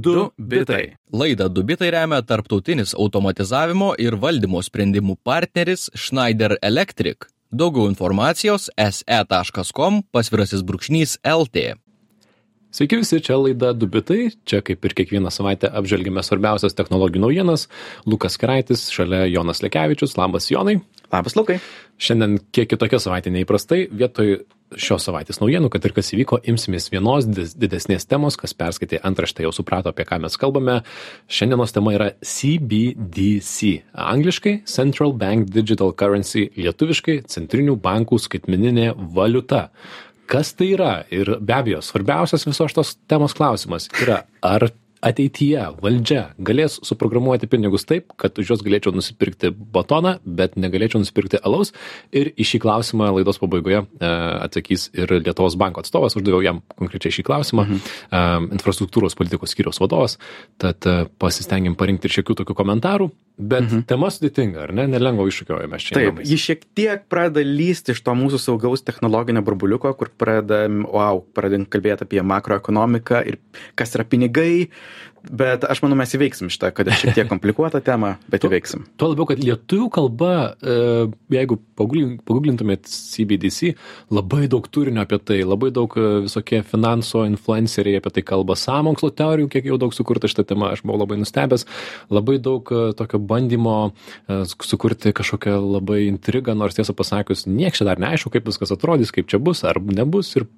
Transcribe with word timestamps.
Du 0.00 0.30
bitai. 0.38 0.96
Laidą 1.12 1.48
Dubitai 1.52 1.90
remia 1.92 2.22
tarptautinis 2.22 2.94
automatizavimo 2.96 3.90
ir 4.00 4.14
valdymo 4.22 4.62
sprendimų 4.64 5.18
partneris 5.26 5.90
Schneider 5.92 6.54
Electric. 6.64 7.26
Daugiau 7.52 7.90
informacijos 7.90 8.70
se.com 8.80 10.00
pasvirasis 10.14 10.62
brūkšnys 10.64 11.18
LT. 11.26 11.74
Sveiki 12.70 13.00
visi, 13.02 13.18
čia 13.26 13.36
laida 13.42 13.74
Dubitai. 13.76 14.30
Čia 14.48 14.62
kaip 14.64 14.88
ir 14.88 14.94
kiekvieną 15.02 15.32
savaitę 15.34 15.68
apžvelgime 15.68 16.24
svarbiausias 16.24 16.78
technologijų 16.78 17.26
naujienas. 17.26 17.66
Lukas 18.06 18.40
Kraitis, 18.40 18.86
šalia 18.94 19.26
Jonas 19.28 19.60
Lekevičius. 19.66 20.16
Labas 20.16 20.48
Jonai. 20.48 20.78
Labas 21.12 21.36
Lukai. 21.36 21.58
Šiandien 22.00 22.38
kiek 22.54 22.70
kitokia 22.72 23.02
savaitė 23.02 23.34
neįprastai. 23.34 23.88
Vietoj 23.90 24.38
šios 24.78 25.06
savaitės 25.08 25.40
naujienų, 25.42 25.70
kad 25.72 25.84
ir 25.86 25.94
kas 25.96 26.12
įvyko, 26.14 26.40
imsimės 26.50 26.90
vienos 26.92 27.26
didesnės 27.30 28.06
temos, 28.10 28.36
kas 28.40 28.54
perskaitė 28.58 29.00
antraštę 29.06 29.46
jau 29.46 29.52
suprato, 29.54 29.90
apie 29.90 30.06
ką 30.08 30.20
mes 30.24 30.36
kalbame. 30.40 30.80
Šiandienos 31.30 31.74
tema 31.76 31.94
yra 31.96 32.10
CBDC. 32.20 33.72
Angliškai 33.92 34.60
Central 34.70 35.14
Bank 35.18 35.50
Digital 35.54 35.94
Currency, 35.96 36.48
lietuviškai 36.58 37.22
Centrinių 37.30 37.78
bankų 37.80 38.20
skaitmeninė 38.22 38.92
valiuta 39.16 39.68
kas 40.30 40.52
tai 40.54 40.68
yra 40.76 40.92
ir 41.10 41.32
be 41.42 41.56
abejo 41.56 41.80
svarbiausias 41.82 42.46
visos 42.46 42.70
šitos 42.70 42.92
temos 43.10 43.34
klausimas 43.34 43.88
yra 43.98 44.22
ar 44.46 44.68
ateityje 45.04 45.66
valdžia 45.80 46.22
galės 46.38 46.78
suprogramuoti 46.84 47.48
pinigus 47.50 47.86
taip 47.88 48.12
kad 48.20 48.36
už 48.38 48.52
juos 48.52 48.64
galėčiau 48.64 48.92
nusipirkti 48.94 49.50
batoną 49.50 50.18
bet 50.24 50.58
negalėčiau 50.60 51.00
nusipirkti 51.02 51.40
alaus. 51.40 51.72
Ir 52.12 52.32
į 52.36 52.46
šį 52.52 52.60
klausimą 52.64 53.10
laidos 53.16 53.40
pabaigoje 53.40 53.82
e, 53.82 54.10
atsakys 54.46 54.88
ir 54.96 55.16
lietuvos 55.20 55.56
banko 55.60 55.84
atstovas. 55.84 56.16
Uždaviau 56.18 56.44
jam 56.44 56.60
konkrečiai 56.76 57.16
šį 57.18 57.26
klausimą. 57.30 57.66
Mhm. 57.66 57.80
E, 58.10 58.22
infrastruktūros 58.58 59.16
politikos 59.18 59.54
skyriaus 59.54 59.80
vadovas. 59.82 60.18
Tad 60.60 60.88
e, 60.88 61.02
pasistengėm 61.20 61.78
parinkti 61.80 62.10
ir 62.10 62.20
šiokių 62.20 62.40
tokių 62.42 62.58
komentarų. 62.60 63.10
Bet 63.40 63.64
mhm. 63.64 63.84
tema 63.88 64.10
sudėtinga 64.12 64.66
ar 64.66 64.74
ne? 64.76 64.84
Nelengvo 64.90 65.24
iššūkio 65.30 65.62
mes 65.70 65.84
čia 65.86 65.96
taip 65.96 66.18
ji 66.28 66.36
šiek 66.40 66.64
tiek 66.76 67.06
pradeda 67.08 67.44
lįsti 67.46 67.94
iš 67.94 68.02
to 68.04 68.12
mūsų 68.18 68.40
saugaus 68.42 68.84
technologinio 68.84 69.40
burbuliuko 69.46 69.92
kur 69.96 70.10
pradedam 70.20 70.82
vau 70.84 71.22
pradedam 71.36 71.64
kalbėt 71.70 72.04
apie 72.04 72.20
makroekonomiką 72.26 73.22
ir 73.30 73.38
kas 73.78 73.96
yra 73.96 74.04
pinigai 74.08 74.68
bet 75.28 75.64
aš 75.68 75.82
manau 75.84 75.98
mes 76.00 76.12
įveiksim 76.16 76.50
šitą 76.52 76.70
kad 76.74 76.88
šiek 76.88 77.14
tiek 77.16 77.28
komplikuotą 77.32 77.82
temą 77.84 78.14
bet 78.32 78.44
įveiksim. 78.46 78.86
tuo 79.00 79.10
labiau 79.12 79.28
kad 79.28 79.42
lietuvių 79.42 79.88
kalba 79.92 80.32
e, 80.60 80.76
jeigu 81.34 81.58
pagugl 81.78 82.16
paguglintumėt 82.28 82.88
cbdc 82.88 83.74
labai 84.14 84.48
daug 84.52 84.66
turinio 84.72 85.04
apie 85.04 85.20
tai 85.22 85.40
labai 85.44 85.72
daug 85.76 85.94
e, 86.00 86.06
visokie 86.26 86.62
finansų 86.66 87.26
influenceriai 87.32 88.00
apie 88.00 88.14
tai 88.16 88.24
kalba 88.32 88.56
sąmokslo 88.58 89.12
teorijų 89.20 89.50
kiek 89.52 89.70
jau 89.72 89.80
daug 89.80 89.96
sukurta 89.96 90.30
šita 90.30 90.46
tema 90.52 90.72
aš 90.74 90.84
buvau 90.86 91.02
labai 91.02 91.20
nustebęs. 91.20 91.66
Labai 92.12 92.38
daug 92.42 92.70
e, 92.72 92.86
tokio 92.96 93.20
bandymo 93.20 93.78
sukurti 94.56 95.12
kažkokią 95.16 95.58
labai 95.60 96.04
intrigą 96.08 96.56
nors 96.56 96.78
tiesą 96.78 96.96
pasakius 96.96 97.46
nieks 97.48 97.80
čia 97.80 97.88
dar 97.88 98.00
neaišku 98.02 98.32
kaip 98.34 98.48
viskas 98.48 98.72
atrodys 98.74 99.12
kaip 99.14 99.28
čia 99.30 99.40
bus 99.42 99.64
ar 99.68 99.80
nebus 99.80 100.32
ir 100.36 100.48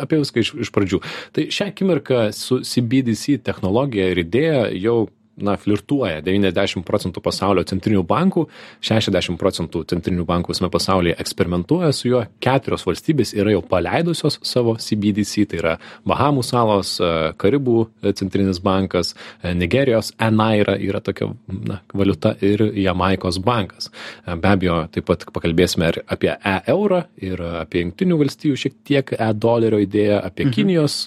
apie 0.00 0.20
viską 0.22 0.42
iš, 0.42 0.52
iš 0.66 0.72
pradžių. 0.74 1.00
Tai 1.36 1.46
šią 1.54 1.70
akimirką 1.72 2.24
su 2.36 2.60
CBDC 2.64 3.38
technologija 3.46 4.10
ir 4.12 4.22
idėja 4.24 4.66
jau 4.76 4.98
na 5.42 5.56
flirtuoja. 5.56 6.22
devyniasdešim 6.24 6.82
procentų 6.86 7.22
pasaulio 7.24 7.64
centrinių 7.68 8.02
bankų 8.06 8.44
šešiasdešim 8.84 9.38
procentų 9.40 9.84
centrinių 9.92 10.26
bankų 10.28 10.54
visame 10.54 10.70
pasaulyje 10.72 11.16
eksperimentuoja 11.22 11.92
su 11.92 12.08
juo. 12.10 12.24
Keturios 12.44 12.84
valstybės 12.86 13.34
yra 13.36 13.52
jau 13.54 13.62
paleidusios 13.62 14.38
savo 14.46 14.76
cbdc 14.82 15.46
tai 15.50 15.60
yra 15.62 15.74
bahamų 16.08 16.44
salos 16.46 16.96
e, 17.00 17.10
karibų 17.40 17.78
centrinis 18.18 18.60
bankas 18.64 19.14
e, 19.14 19.54
nigerijos 19.54 20.12
enaira 20.28 20.76
yra 20.78 21.00
tokia 21.04 21.30
na 21.48 21.80
valiuta 21.94 22.34
ir 22.44 22.68
jamaikos 22.78 23.40
bankas. 23.44 23.90
E, 24.26 24.36
be 24.36 24.52
abejo 24.52 24.80
taip 24.94 25.08
pat 25.10 25.26
pakalbėsime 25.34 25.92
ir 25.92 26.02
apie 26.06 26.34
e 26.34 26.56
eurą 26.74 27.04
ir 27.22 27.42
apie 27.62 27.84
jungtinių 27.84 28.20
valstijų 28.22 28.60
šiek 28.64 28.78
tiek 28.90 29.14
e 29.18 29.32
dolerio 29.34 29.80
idėją 29.82 30.22
apie 30.24 30.48
mhm. 30.48 30.54
kinijos 30.54 31.00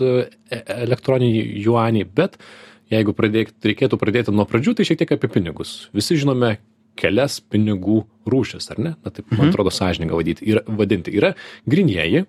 elektroninį 0.51 1.45
juanį 1.63 2.05
bet 2.15 2.37
jeigu 2.91 3.15
pradėk 3.17 3.53
reikėtų 3.65 3.99
pradėti 4.01 4.35
nuo 4.35 4.47
pradžių 4.49 4.75
tai 4.77 4.87
šiek 4.87 5.03
tiek 5.03 5.15
apie 5.17 5.31
pinigus 5.31 5.75
visi 5.95 6.19
žinome 6.19 6.57
kelias 6.99 7.39
pinigų 7.51 8.01
rūšis 8.29 8.73
ar 8.73 8.81
ne 8.81 8.95
na 8.95 9.13
taip 9.13 9.29
man 9.31 9.47
mhm. 9.47 9.53
atrodo 9.53 9.73
sąžininga 9.73 10.17
vadyti 10.17 10.47
yra 10.51 10.65
vadinti 10.67 11.13
yra 11.15 11.33
grynieji 11.69 12.25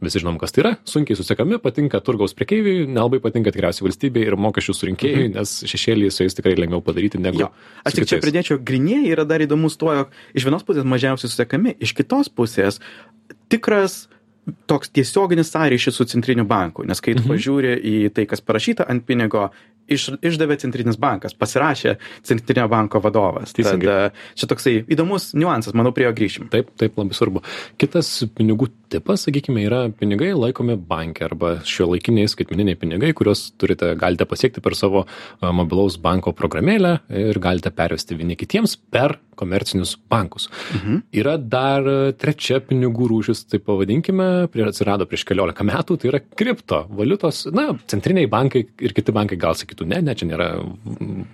visi 0.00 0.20
žinom 0.22 0.38
kas 0.40 0.54
tai 0.54 0.62
yra 0.64 0.72
sunkiai 0.88 1.18
susekami 1.18 1.58
patinka 1.62 2.00
turgaus 2.04 2.34
prekeiviui 2.36 2.86
nelabai 2.88 3.20
patinka 3.24 3.52
tikriausiai 3.54 3.86
valstybei 3.86 4.24
ir 4.28 4.36
mokesčių 4.40 4.76
surinkėjui 4.76 5.26
mhm. 5.26 5.34
nes 5.38 5.72
šešėlį 5.72 6.12
su 6.14 6.24
jais 6.24 6.36
tikrai 6.38 6.56
lengviau 6.58 6.84
padaryti 6.84 7.20
negu 7.20 7.44
jo. 7.44 7.50
aš 7.84 7.98
tik 7.98 8.08
čia 8.12 8.20
pridėčiau 8.22 8.60
grynieji 8.70 9.12
yra 9.16 9.26
dar 9.28 9.44
įdomus 9.44 9.76
tuo 9.80 9.92
jog 9.96 10.16
iš 10.36 10.48
vienos 10.48 10.64
pusės 10.66 10.88
mažiausiai 10.88 11.32
susekami 11.32 11.76
iš 11.80 11.94
kitos 11.98 12.32
pusės 12.32 12.80
tikras 13.52 14.06
toks 14.70 14.90
tiesioginis 14.90 15.52
sąryšis 15.52 16.00
su 16.00 16.06
centriniu 16.08 16.46
banku 16.48 16.84
nes 16.88 17.00
kai 17.00 17.14
tu 17.16 17.24
mhm. 17.24 17.34
pažiūri 17.34 17.74
į 17.76 17.96
tai 18.16 18.26
kas 18.30 18.40
parašyta 18.44 18.88
ant 18.88 19.04
pinigo 19.06 19.50
iš 19.90 20.10
išdavė 20.20 20.58
centrinis 20.60 20.98
bankas 21.00 21.34
pasirašė 21.38 21.96
centrinio 22.26 22.66
banko 22.70 23.00
vadovas. 23.02 23.54
Tad 23.56 23.84
čia 24.34 24.50
toksai 24.50 24.80
įdomus 24.90 25.30
niuansas 25.38 25.76
manau 25.78 25.94
prie 25.96 26.06
jo 26.08 26.14
grįšim. 26.16 26.50
Taip 26.52 26.72
taip 26.80 26.98
labai 27.00 27.16
svarbu. 27.16 27.42
Kitas 27.80 28.12
pinigų 28.36 28.70
tipas 28.90 29.26
sakykime 29.26 29.64
yra 29.66 29.80
pinigai 29.94 30.32
laikomi 30.34 30.76
banke 30.76 31.24
arba 31.26 31.56
šiuolaikiniai 31.66 32.30
skaitmeniniai 32.30 32.78
pinigai 32.80 33.12
kuriuos 33.16 33.50
turite 33.60 33.92
galite 33.98 34.26
pasiekti 34.28 34.62
per 34.64 34.76
savo 34.78 35.04
mobilaus 35.40 35.98
banko 36.02 36.34
programėlę 36.36 36.96
ir 37.22 37.40
galite 37.42 37.72
pervesti 37.74 38.18
vieni 38.18 38.38
kitiems 38.38 38.76
per 38.90 39.18
komercinius 39.40 39.94
bankus. 40.10 40.50
Mhm. 40.74 41.02
yra 41.16 41.36
dar 41.38 41.86
trečia 42.20 42.60
pinigų 42.60 43.08
rūšis 43.08 43.46
taip 43.48 43.64
pavadinkime 43.64 44.48
prie 44.52 44.66
atsirado 44.66 45.06
prieš 45.08 45.24
keliolika 45.28 45.64
metų 45.64 45.96
tai 46.00 46.10
yra 46.12 46.20
kriptovaliutos. 46.20 47.46
Na 47.54 47.70
centriniai 47.88 48.28
bankai 48.30 48.66
ir 48.80 48.92
kiti 48.96 49.14
bankai 49.14 49.38
gal 49.40 49.56
sakytų 49.56 49.69
sakytų 49.70 49.86
ne 49.88 50.00
ne 50.02 50.14
čia 50.14 50.26
nėra 50.28 50.48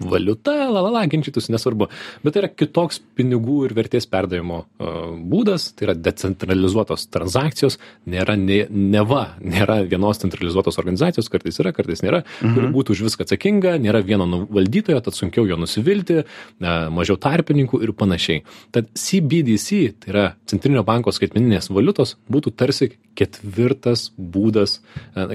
valiuta 0.01 0.69
la 0.71 0.83
la 0.85 0.91
la 0.91 1.05
ginčytųsi 1.07 1.53
nesvarbu 1.53 1.89
bet 2.23 2.35
tai 2.35 2.43
yra 2.43 2.51
kitoks 2.53 3.01
pinigų 3.17 3.67
ir 3.67 3.75
vertės 3.77 4.07
perdavimo 4.07 4.65
būdas 4.79 5.73
tai 5.77 5.89
yra 5.89 5.95
decentralizuotos 5.95 7.09
transakcijos 7.09 7.79
nėra 8.07 8.37
nė 8.37 8.67
neva 8.71 9.37
nėra 9.41 9.83
vienos 9.89 10.21
centralizuotos 10.23 10.79
organizacijos 10.79 11.31
kartais 11.33 11.61
yra 11.63 11.73
kartais 11.73 12.03
nėra 12.05 12.23
kuri 12.41 12.69
mhm. 12.69 12.75
būtų 12.77 12.97
už 12.97 13.05
viską 13.09 13.27
atsakinga 13.27 13.77
nėra 13.83 14.03
vieno 14.05 14.27
nu 14.29 14.45
valdytojo 14.51 15.01
tad 15.01 15.17
sunkiau 15.17 15.47
juo 15.49 15.59
nusivilti 15.61 16.25
na 16.61 16.91
mažiau 16.91 17.19
tarpininkų 17.21 17.83
ir 17.85 17.95
panašiai 17.97 18.45
tad 18.75 18.91
cbdc 18.93 19.83
tai 20.03 20.13
yra 20.13 20.27
centrinio 20.47 20.85
banko 20.87 21.15
skaitmeninės 21.15 21.71
valiutos 21.73 22.17
būtų 22.33 22.55
tarsi 22.57 22.93
ketvirtas 23.17 24.11
būdas 24.17 24.81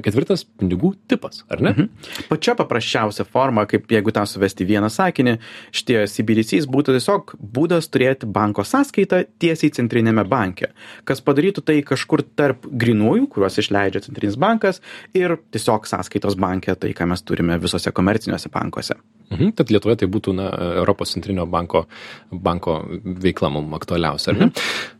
ketvirtas 0.06 0.46
pinigų 0.46 0.94
tipas 1.10 1.44
ar 1.50 1.64
ne 1.66 1.74
mhm. 1.74 1.90
pačia 2.30 2.56
paprasčiausia 2.60 2.91
paprasčiausia 2.92 3.26
forma 3.26 3.66
kaip 3.66 3.92
jeigu 3.92 4.12
tą 4.12 4.26
suvesti 4.28 4.66
vieną 4.68 4.90
sakinį 4.92 5.38
šitie 5.72 6.04
cbdcs 6.12 6.68
būtų 6.72 6.96
tiesiog 6.98 7.36
būdas 7.40 7.88
turėti 7.92 8.28
banko 8.28 8.64
sąskaitą 8.68 9.24
tiesiai 9.40 9.72
centriniame 9.72 10.26
banke 10.28 10.72
kas 11.06 11.22
padarytų 11.22 11.64
tai 11.64 11.80
kažkur 11.88 12.24
tarp 12.36 12.68
grynųjų 12.68 13.30
kuriuos 13.32 13.60
išleidžia 13.64 14.04
centrinis 14.08 14.38
bankas 14.38 14.82
ir 15.14 15.38
tiesiog 15.52 15.88
sąskaitos 15.88 16.36
banke 16.36 16.76
tai 16.76 16.94
ką 16.94 17.08
mes 17.08 17.24
turime 17.24 17.58
visuose 17.62 17.92
komerciniuose 17.92 18.52
bankuose 18.52 19.00
mhm 19.32 19.56
tad 19.56 19.72
lietuvoje 19.74 20.02
tai 20.02 20.08
būtų 20.12 20.34
na 20.36 20.48
europos 20.82 21.14
centrinio 21.16 21.46
banko 21.50 21.86
banko 22.32 22.78
veikla 23.04 23.50
mum 23.54 23.74
aktualiausia 23.78 24.34
mhm. 24.34 24.52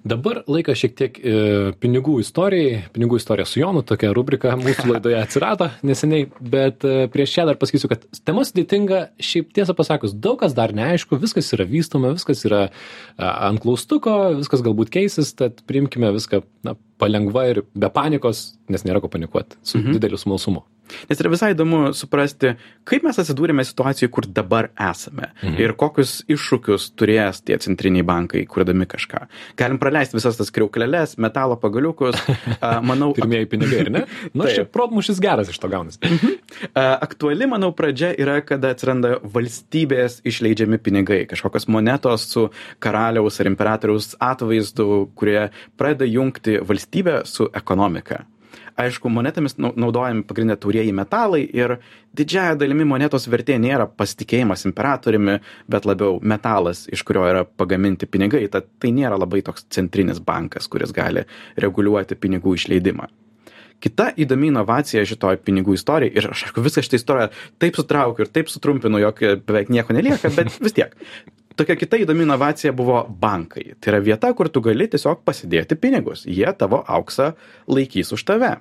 dabar 0.04 0.42
laikas 0.48 0.82
šiek 0.82 0.96
tiek 0.98 1.20
e, 1.20 1.36
pinigų 1.82 2.20
istorijai 2.24 2.84
pinigų 2.96 3.20
istorija 3.22 3.46
su 3.50 3.62
jonu 3.62 3.84
tokia 3.88 4.14
rubrika 4.16 4.56
mūsų 4.60 4.88
laidoje 4.94 5.20
atsirado 5.22 5.70
neseniai 5.88 6.28
bet 6.40 6.86
e, 6.88 7.08
prieš 7.12 7.38
ją 7.40 7.48
dar 7.50 7.60
pasakysiu 7.62 7.92
kad 7.92 8.06
tema 8.26 8.46
sudėtinga 8.48 9.04
šiaip 9.22 9.52
tiesą 9.56 9.76
pasakius 9.78 10.16
daug 10.16 10.40
kas 10.42 10.56
dar 10.58 10.76
neaišku 10.76 11.20
viskas 11.22 11.52
yra 11.56 11.68
vystoma 11.70 12.14
viskas 12.16 12.46
yra 12.48 12.68
ant 13.18 13.62
klaustuko 13.64 14.18
viskas 14.40 14.64
galbūt 14.66 14.94
keisis 14.94 15.34
tad 15.38 15.64
priimkime 15.70 16.12
viską 16.16 16.44
na 16.68 16.76
palengva 17.02 17.48
ir 17.52 17.64
be 17.74 17.90
panikos 17.94 18.52
nes 18.72 18.86
nėra 18.88 19.02
ko 19.02 19.10
panikuot 19.12 19.58
su 19.64 19.80
mhm. 19.80 19.98
dideliu 19.98 20.20
smalsumu 20.22 20.66
nes 21.10 21.22
yra 21.24 21.32
visai 21.32 21.52
įdomu 21.56 21.92
suprasti 21.98 22.56
kaip 22.88 23.06
mes 23.06 23.20
atsidūrėme 23.22 23.64
situacijoj 23.68 24.10
kur 24.14 24.28
dabar 24.28 24.70
esame 24.76 25.32
mhm. 25.42 25.58
ir 25.62 25.76
kokius 25.80 26.22
iššūkius 26.32 26.92
turės 27.00 27.42
tie 27.46 27.58
centriniai 27.62 28.06
bankai 28.08 28.44
kurdami 28.50 28.88
kažką. 28.90 29.26
Galim 29.60 29.80
praleist 29.82 30.16
visas 30.16 30.40
tas 30.40 30.52
kriaukleles 30.54 31.18
metalo 31.22 31.58
pagaliukus 31.62 32.18
manau 32.90 33.12
pirmieji 33.18 33.50
pinigai 33.52 33.84
ar 33.86 33.94
ne? 33.98 34.06
Nu 34.38 34.48
čia 34.50 34.66
protmūšis 34.66 35.20
geras 35.24 35.50
iš 35.52 35.60
to 35.62 35.70
gaunasi 35.72 36.00
mhm. 36.08 36.36
aktuali 36.76 37.48
manau 37.50 37.72
pradžia 37.76 38.12
yra 38.18 38.40
kada 38.46 38.74
atsiranda 38.76 39.18
valstybės 39.36 40.22
išleidžiami 40.28 40.80
pinigai 40.82 41.24
kažkokios 41.30 41.68
monetos 41.72 42.28
su 42.32 42.48
karaliaus 42.84 43.40
ar 43.42 43.52
imperatoriaus 43.52 44.14
atvaizdu 44.20 45.08
kurie 45.16 45.50
pradeda 45.78 46.10
jungti 46.10 46.60
valstybę 46.68 47.22
su 47.30 47.50
ekonomika 47.54 48.24
aišku 48.80 49.10
monetomis 49.10 49.58
nau 49.58 49.72
naudojami 49.76 50.24
pagrinde 50.28 50.56
taurieji 50.60 50.94
metalai 50.96 51.42
ir 51.46 51.78
didžiąja 52.18 52.58
dalimi 52.60 52.86
monetos 52.88 53.28
vertė 53.32 53.58
nėra 53.62 53.88
pasitikėjimas 53.88 54.66
imperatoriumi 54.70 55.40
bet 55.72 55.88
labiau 55.90 56.20
metalas 56.22 56.86
iš 56.92 57.04
kurio 57.08 57.26
yra 57.30 57.44
pagaminti 57.46 58.10
pinigai. 58.10 58.44
Tad 58.52 58.70
tai 58.80 58.94
nėra 58.96 59.20
labai 59.20 59.42
toks 59.46 59.68
centrinis 59.72 60.22
bankas 60.24 60.70
kuris 60.72 60.94
gali 60.96 61.26
reguliuoti 61.58 62.20
pinigų 62.20 62.56
išleidimą. 62.60 63.10
Kita 63.82 64.12
įdomi 64.22 64.52
inovacija 64.52 65.02
šitoj 65.10 65.40
pinigų 65.42 65.74
istorijoj 65.74 66.14
ir 66.14 66.28
aš 66.30 66.46
aišku 66.48 66.62
visą 66.62 66.84
šitą 66.86 67.00
istoriją 67.00 67.30
taip 67.62 67.80
sutraukiu 67.80 68.28
ir 68.28 68.34
taip 68.34 68.52
sutrumpinu 68.54 69.02
jog 69.02 69.24
beveik 69.48 69.72
nieko 69.74 69.96
nelieka 69.98 70.30
bet 70.36 70.54
vis 70.62 70.78
tiek 70.78 70.94
tokia 71.62 71.78
kita 71.78 72.02
įdomi 72.02 72.26
inovacija 72.26 72.74
buvo 72.76 73.04
bankai. 73.22 73.76
Tai 73.80 73.94
yra 73.94 74.02
vieta 74.04 74.34
kur 74.38 74.50
tu 74.50 74.64
gali 74.66 74.90
tiesiog 74.90 75.24
pasidėti 75.28 75.78
pinigus. 75.80 76.26
Jie 76.26 76.50
tavo 76.58 76.82
auksą 76.88 77.32
laikys 77.70 78.14
už 78.18 78.26
tave. 78.28 78.56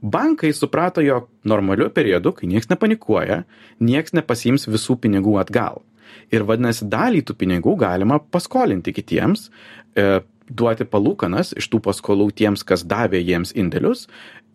Bankai 0.00 0.52
suprato 0.56 1.02
jog 1.04 1.28
normaliu 1.44 1.90
periodu 1.92 2.32
kai 2.32 2.48
nieks 2.48 2.70
nepanikuoja 2.70 3.42
nieks 3.84 4.14
nepasiims 4.16 4.64
visų 4.70 4.96
pinigų 5.02 5.36
atgal. 5.42 5.82
Ir 6.32 6.46
vadinasi 6.48 6.88
dalį 6.90 7.24
tų 7.26 7.36
pinigų 7.42 7.76
galima 7.78 8.18
paskolinti 8.18 8.94
kitiems 8.96 9.50
e, 9.94 10.22
duoti 10.50 10.86
palūkanas 10.88 11.54
iš 11.58 11.70
tų 11.72 11.80
paskolų 11.86 12.30
tiems 12.36 12.66
kas 12.66 12.84
davė 12.88 13.22
jiems 13.22 13.54
indėlius 13.56 14.06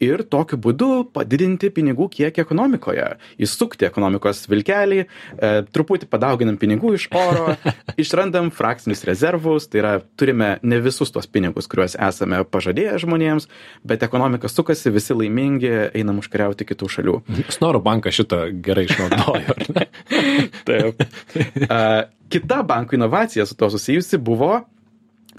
ir 0.04 0.24
tokiu 0.28 0.58
būdu 0.60 0.90
padidinti 1.16 1.70
pinigų 1.74 2.08
kiekį 2.12 2.44
ekonomikoje. 2.44 3.06
Įsukti 3.42 3.88
ekonomikos 3.88 4.44
vilkelį 4.52 5.00
e, 5.02 5.08
truputį 5.72 6.10
padauginam 6.12 6.58
pinigų 6.60 6.96
iš 6.98 7.08
oro 7.16 7.56
išrandam 8.02 8.52
frakcinius 8.56 9.06
rezervus 9.08 9.70
tai 9.72 9.82
yra 9.84 9.94
turime 10.20 10.56
ne 10.64 10.82
visus 10.84 11.14
tuos 11.16 11.30
pinigus 11.32 11.70
kuriuos 11.72 11.96
esame 11.96 12.44
pažadėję 12.52 12.98
žmonėms 13.06 13.48
bet 13.88 14.04
ekonomika 14.06 14.52
sukasi 14.52 14.92
visi 14.94 15.16
laimingi 15.16 15.72
einam 15.96 16.20
užkariauti 16.20 16.68
kitų 16.68 16.92
šalių. 16.98 17.18
Snoro 17.56 17.82
bankas 17.84 18.20
šitą 18.20 18.50
gerai 18.66 18.88
išnaudojo 18.90 19.56
ar 19.56 19.68
ne? 19.78 19.88
Taip. 20.68 21.02
A, 21.70 21.80
kita 22.32 22.62
bankų 22.68 23.00
inovacija 23.00 23.46
su 23.48 23.56
tuo 23.58 23.72
susijusi 23.72 24.20
buvo 24.20 24.66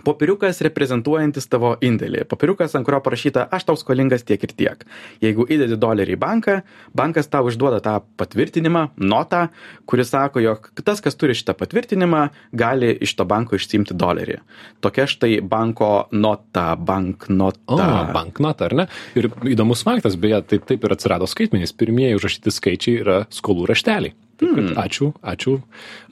popieriukas 0.07 0.63
reprezentuojantis 0.67 1.49
tavo 1.51 1.75
indėlį. 1.85 2.25
Popieriukas 2.31 2.77
ant 2.79 2.87
kurio 2.87 3.03
parašyta 3.05 3.49
aš 3.53 3.67
tau 3.69 3.79
skolingas 3.81 4.25
tiek 4.27 4.43
ir 4.47 4.55
tiek. 4.57 4.87
Jeigu 5.25 5.47
įdedi 5.51 5.79
dolerį 5.83 6.17
į 6.17 6.21
banką 6.23 6.61
bankas 6.97 7.31
tau 7.33 7.51
išduoda 7.51 7.83
tą 7.85 7.99
patvirtinimą 8.21 8.87
notą 9.03 9.47
kuri 9.87 10.05
sako 10.05 10.41
jog 10.41 10.71
tas 10.85 11.03
kas 11.05 11.19
turi 11.19 11.37
šitą 11.37 11.57
patvirtinimą 11.59 12.23
gali 12.53 12.93
iš 13.07 13.17
to 13.19 13.27
banko 13.29 13.59
išsiimti 13.59 13.97
dolerį. 13.99 14.39
Tokia 14.85 15.07
štai 15.11 15.41
banko 15.43 16.09
nota 16.13 16.69
banknota. 16.77 17.73
O 17.73 18.05
banknota 18.15 18.71
ar 18.71 18.77
ne? 18.83 18.89
Ir 19.19 19.31
įdomus 19.55 19.85
faktas 19.87 20.19
beje 20.21 20.43
tai 20.53 20.61
taip 20.73 20.87
ir 20.87 20.97
atsirado 20.97 21.29
skaitmenys. 21.31 21.75
Pirmieji 21.77 22.19
užrašyti 22.19 22.55
skaičiai 22.55 23.03
yra 23.03 23.19
skolų 23.35 23.71
rašteliai 23.73 24.15
Taip 24.37 24.53
Hmm. 24.53 24.75
ačiū, 24.77 25.13
ačiū, 25.25 25.57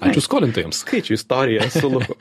ačiū 0.01 0.21
skolintojams. 0.25 0.81
skaičių 0.85 1.13
istorija 1.13 1.67
su 1.71 1.91
Luku. 1.93 2.15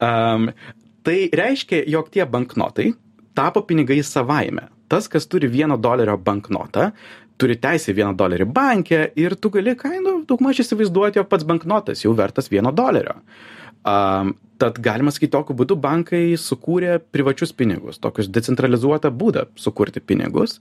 um, 0.00 0.50
tai 1.06 1.30
reiškia, 1.32 1.84
jog 1.88 2.10
tie 2.12 2.26
banknotai 2.28 2.92
tapo 3.34 3.62
pinigais 3.64 4.10
savaime. 4.12 4.68
Tas, 4.90 5.08
kas 5.08 5.26
turi 5.30 5.48
vieno 5.48 5.78
dolerio 5.78 6.16
banknotą, 6.18 6.90
turi 7.40 7.56
teisę 7.56 7.94
vieną 7.96 8.12
dolerį 8.18 8.44
bankę 8.52 9.00
ir 9.16 9.36
tu 9.40 9.50
gali 9.54 9.72
kainų 9.78 10.26
daugmaž 10.28 10.60
įsivaizduoti, 10.64 11.20
jog 11.20 11.28
pats 11.30 11.46
banknotas 11.48 12.04
jau 12.04 12.12
vertas 12.18 12.50
vieno 12.52 12.72
dolerio. 12.74 13.16
Um, 13.80 14.34
tad 14.60 14.76
galima 14.84 15.08
sakyti, 15.14 15.32
tokiu 15.32 15.56
būdu 15.56 15.78
bankai 15.80 16.34
sukūrė 16.36 16.98
privačius 17.14 17.54
pinigus, 17.56 17.96
tokius 18.02 18.28
decentralizuotą 18.28 19.08
būdą 19.08 19.46
sukurti 19.56 20.02
pinigus. 20.04 20.58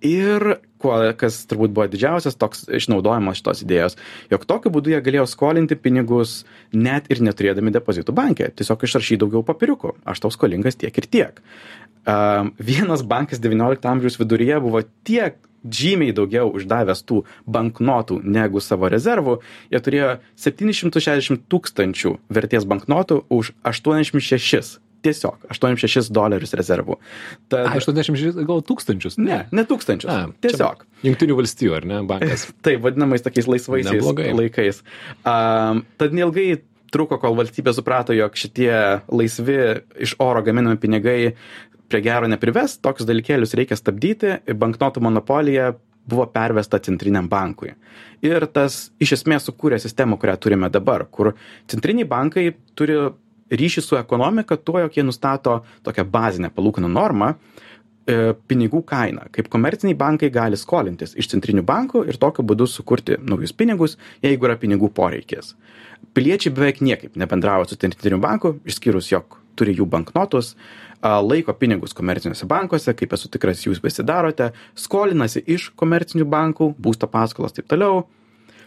Ir 0.00 0.56
kuo, 0.80 0.94
kas 1.20 1.42
turbūt 1.50 1.74
buvo 1.76 1.84
didžiausias 1.92 2.38
toks 2.40 2.64
išnaudojimas 2.72 3.36
šitos 3.40 3.60
idėjos, 3.66 3.98
jog 4.32 4.46
tokiu 4.48 4.72
būdu 4.72 4.94
jie 4.94 5.00
galėjo 5.04 5.26
skolinti 5.28 5.76
pinigus 5.76 6.46
net 6.72 7.10
ir 7.12 7.20
neturėdami 7.20 7.74
depozitų 7.74 8.14
banke. 8.16 8.48
Tiesiog 8.56 8.86
išrašyti 8.88 9.20
daugiau 9.20 9.44
papiriukų. 9.44 9.98
Aš 10.08 10.24
tau 10.24 10.32
skolingas 10.32 10.80
tiek 10.80 10.96
ir 10.96 11.08
tiek. 11.10 11.44
Um, 12.08 12.54
vienas 12.56 13.04
bankas 13.04 13.42
XIX 13.44 13.76
amžiaus 13.92 14.16
viduryje 14.16 14.56
buvo 14.64 14.80
tiek 15.04 15.36
žymiai 15.60 16.14
daugiau 16.16 16.48
uždavęs 16.56 17.02
tų 17.04 17.22
banknotų 17.44 18.22
negu 18.24 18.62
savo 18.64 18.88
rezervų. 18.88 19.40
Jie 19.68 19.80
turėjo 19.84 20.12
760 20.40 21.44
tūkstančių 21.52 22.16
vertės 22.32 22.64
banknotų 22.64 23.26
už 23.28 23.52
86. 23.68 24.80
Tiesiog 25.04 25.46
86 25.52 26.10
dolerius 26.12 26.52
rezervų. 26.58 26.98
Tad, 27.48 27.70
A, 27.70 27.76
86 27.80 28.36
gal 28.48 28.60
tūkstančius. 28.66 29.16
ne, 29.20 29.42
ne 29.52 29.64
tūkstančius. 29.68 30.10
A, 30.12 30.28
tiesiog. 30.44 30.84
Jungtinių 31.06 31.38
valstijų, 31.38 31.76
ar 31.78 31.86
ne, 31.88 32.00
bankas. 32.08 32.48
Taip, 32.66 32.82
vadinamais 32.84 33.24
tokiais 33.24 33.48
laisvaisiais 33.48 33.94
Neblogai. 33.96 34.30
laikais. 34.36 34.82
Um, 35.24 35.84
tad 36.00 36.12
neilgai 36.16 36.60
truko, 36.92 37.16
kol 37.22 37.36
valstybė 37.38 37.72
suprato, 37.76 38.12
jog 38.16 38.34
šitie 38.36 38.72
laisvi 39.08 39.58
iš 40.04 40.16
oro 40.20 40.42
gaminami 40.44 40.76
pinigai 40.82 41.20
prie 41.90 42.00
gero 42.04 42.28
neprives, 42.30 42.76
tokius 42.82 43.08
dalykėlius 43.08 43.54
reikia 43.58 43.78
stabdyti, 43.78 44.36
banknotų 44.58 45.02
monopolija 45.02 45.72
buvo 46.10 46.26
pervesta 46.32 46.78
centriniam 46.82 47.28
bankui. 47.30 47.72
Ir 48.26 48.46
tas 48.52 48.90
iš 49.02 49.14
esmės 49.20 49.46
sukūrė 49.48 49.78
sistemą, 49.82 50.18
kurią 50.20 50.36
turime 50.42 50.70
dabar, 50.72 51.06
kur 51.12 51.32
centriniai 51.70 52.08
bankai 52.08 52.50
turi 52.78 52.96
ryšį 53.50 53.84
su 53.84 53.98
ekonomika 53.98 54.56
tuo, 54.56 54.78
jog 54.80 54.96
jie 54.96 55.04
nustato 55.06 55.60
tokią 55.86 56.04
bazinę 56.10 56.50
palūkanų 56.54 56.90
normą, 56.92 57.32
e, 57.34 58.34
pinigų 58.50 58.82
kainą, 58.86 59.26
kaip 59.34 59.50
komerciniai 59.52 59.98
bankai 59.98 60.30
gali 60.34 60.58
skolintis 60.60 61.16
iš 61.18 61.30
centrinių 61.34 61.64
bankų 61.66 62.06
ir 62.08 62.18
tokiu 62.20 62.46
būdu 62.46 62.68
sukurti 62.70 63.18
naujus 63.20 63.52
pinigus, 63.52 63.98
jeigu 64.22 64.48
yra 64.48 64.58
pinigų 64.60 64.92
poreikis. 64.94 65.54
Piliečiai 66.14 66.54
beveik 66.54 66.80
niekaip 66.80 67.16
nebendravo 67.16 67.68
su 67.68 67.76
centriniu 67.76 68.18
banku, 68.22 68.56
išskyrus, 68.66 69.10
jog 69.12 69.38
turi 69.58 69.74
jų 69.76 69.86
banknotus, 69.90 70.54
laiko 71.02 71.52
pinigus 71.56 71.94
komerciniuose 71.96 72.48
bankuose, 72.48 72.94
kaip 72.96 73.12
esu 73.16 73.28
tikras, 73.32 73.64
jūs 73.66 73.82
visi 73.84 74.04
darote, 74.06 74.50
skolinasi 74.76 75.44
iš 75.46 75.70
komercinių 75.80 76.26
bankų, 76.28 76.74
būsto 76.80 77.08
paskolos 77.10 77.56
taip 77.56 77.68
toliau. 77.70 78.06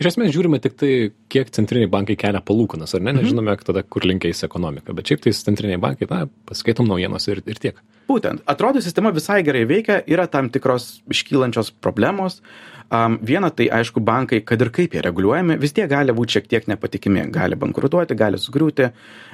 Iš 0.02 0.08
esmės 0.14 0.34
žiūrime 0.34 0.58
tik 0.62 0.74
tai, 0.80 0.92
kiek 1.32 1.52
centriniai 1.54 1.90
bankai 1.92 2.16
kelia 2.20 2.42
palūkanas, 2.42 2.96
ar 2.96 3.02
Mhm. 3.02 3.06
ne, 3.06 3.22
nežinome 3.22 3.58
tada, 3.64 3.84
kur 3.84 4.02
linkiais 4.02 4.44
ekonomika. 4.44 4.94
Bet 4.94 5.06
šiaip 5.06 5.22
tai 5.22 5.32
centriniai 5.32 5.80
bankai, 5.80 6.10
na, 6.10 6.26
paskaitom 6.50 6.88
naujienos 6.88 7.28
ir, 7.28 7.44
ir 7.46 7.56
tiek. 7.56 7.76
Būtent, 8.10 8.42
atrodo, 8.46 8.82
sistema 8.82 9.12
visai 9.12 9.44
gerai 9.44 9.66
veikia, 9.66 10.04
yra 10.08 10.28
tam 10.30 10.50
tikros 10.50 11.02
iškylančios 11.10 11.72
problemos. 11.80 12.42
Um, 12.92 13.18
viena 13.24 13.50
tai, 13.50 13.70
aišku, 13.70 14.04
bankai, 14.04 14.42
kad 14.46 14.62
ir 14.62 14.70
kaip 14.70 14.92
jie 14.94 15.02
reguliuojami, 15.02 15.58
vis 15.58 15.72
tiek 15.74 15.90
gali 15.90 16.12
būti 16.14 16.36
šiek 16.36 16.48
tiek 16.52 16.68
nepatikimi, 16.68 17.32
gali 17.32 17.56
bankrutuoti, 17.56 18.14
gali 18.14 18.38
sugriūti, 18.38 18.92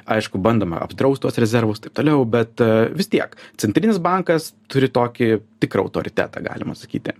aišku, 0.08 0.40
bandoma 0.40 0.80
apdrausti 0.86 1.26
tuos 1.26 1.36
rezervus 1.42 1.80
ir 1.82 1.90
taip 1.90 1.98
toliau, 2.00 2.24
bet 2.30 2.62
uh, 2.62 2.88
vis 2.96 3.10
tiek, 3.12 3.36
centrinis 3.58 3.98
bankas 4.00 4.54
turi 4.70 4.88
tokį 4.88 5.42
tikrą 5.60 5.84
autoritetą, 5.90 6.44
galima 6.46 6.76
sakyti. 6.78 7.12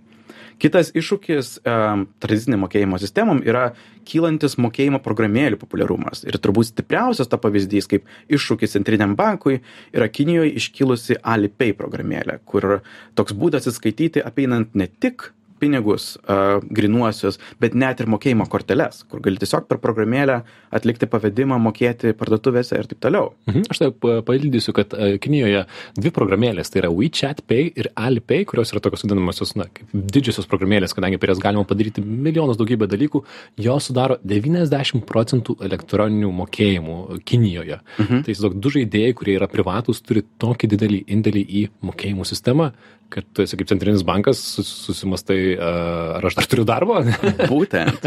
Kitas 0.60 0.90
iššūkis 0.92 1.54
um, 1.64 2.04
tradiciniam 2.20 2.60
mokėjimo 2.66 2.98
sistemom 3.00 3.40
yra 3.46 3.70
kylantis 4.08 4.58
mokėjimo 4.60 5.00
programėlių 5.00 5.56
populiarumas. 5.60 6.24
Ir 6.28 6.36
turbūt 6.42 6.68
stipriausias 6.68 7.30
ta 7.32 7.38
pavyzdys 7.40 7.88
kaip 7.88 8.08
iššūkis 8.28 8.76
centriniam 8.76 9.16
bankui 9.16 9.62
yra 9.96 10.10
Kinijoje 10.12 10.52
iškilusi 10.60 11.16
Alipay 11.24 11.72
programėlė, 11.78 12.40
kur 12.44 12.82
toks 13.16 13.36
būdas 13.36 13.70
atsiskaityti 13.70 14.24
apeinant 14.24 14.76
ne 14.76 14.90
tik 15.00 15.30
pinigus 15.60 16.14
uh, 16.24 16.58
grinuosius, 16.72 17.38
bet 17.62 17.76
net 17.78 18.00
ir 18.00 18.08
mokėjimo 18.10 18.46
korteles, 18.50 19.04
kur 19.10 19.22
gali 19.24 19.40
tiesiog 19.40 19.68
per 19.70 19.80
programėlę 19.82 20.40
atlikti 20.74 21.08
pavedimą, 21.10 21.58
mokėti 21.62 22.14
parduotuvėse 22.18 22.78
ir 22.78 22.88
taip 22.90 23.00
toliau. 23.04 23.32
Mhm. 23.50 23.66
Aš 23.70 23.82
tai 23.82 23.90
pa- 23.92 24.20
paildysiu, 24.26 24.74
kad 24.76 24.94
Kinijoje 25.20 25.64
dvi 25.98 26.12
programėlės, 26.14 26.70
tai 26.72 26.82
yra 26.84 26.90
WeChat 26.94 27.42
Pay 27.50 27.70
ir 27.78 27.90
Alipay, 27.98 28.44
kurios 28.48 28.72
yra 28.74 28.82
tokios 28.82 29.04
vadinamosios, 29.04 29.54
na, 29.58 29.66
kaip 29.74 29.90
didžiosios 29.94 30.48
programėlės, 30.50 30.94
kadangi 30.96 31.20
per 31.20 31.32
jas 31.34 31.42
galima 31.42 31.66
padaryti 31.68 32.04
milijonus 32.04 32.58
daugybę 32.60 32.88
dalykų, 32.90 33.22
jos 33.60 33.90
sudaro 33.90 34.18
90 34.24 35.04
procentų 35.08 35.58
elektroninių 35.66 36.30
mokėjimų 36.42 36.98
Kinijoje. 37.26 37.80
Mhm. 37.98 38.22
Tai 38.24 38.32
tiesiog 38.32 38.56
du 38.60 38.72
žaidėjai, 38.76 39.16
kurie 39.18 39.36
yra 39.38 39.50
privatus, 39.50 40.02
turi 40.04 40.24
tokį 40.42 40.70
didelį 40.74 41.02
indėlį 41.16 41.44
į 41.60 41.66
mokėjimų 41.90 42.26
sistemą, 42.28 42.70
kad 43.10 43.26
tu 43.34 43.42
esi 43.44 43.58
kaip 43.58 43.68
centrinis 43.70 44.04
bankas, 44.06 44.38
sus- 44.56 44.70
susimastai, 44.86 45.38
ar 45.60 46.26
aš 46.28 46.36
dar 46.38 46.48
turiu 46.50 46.64
darbą? 46.68 47.00
Būtent. 47.52 48.06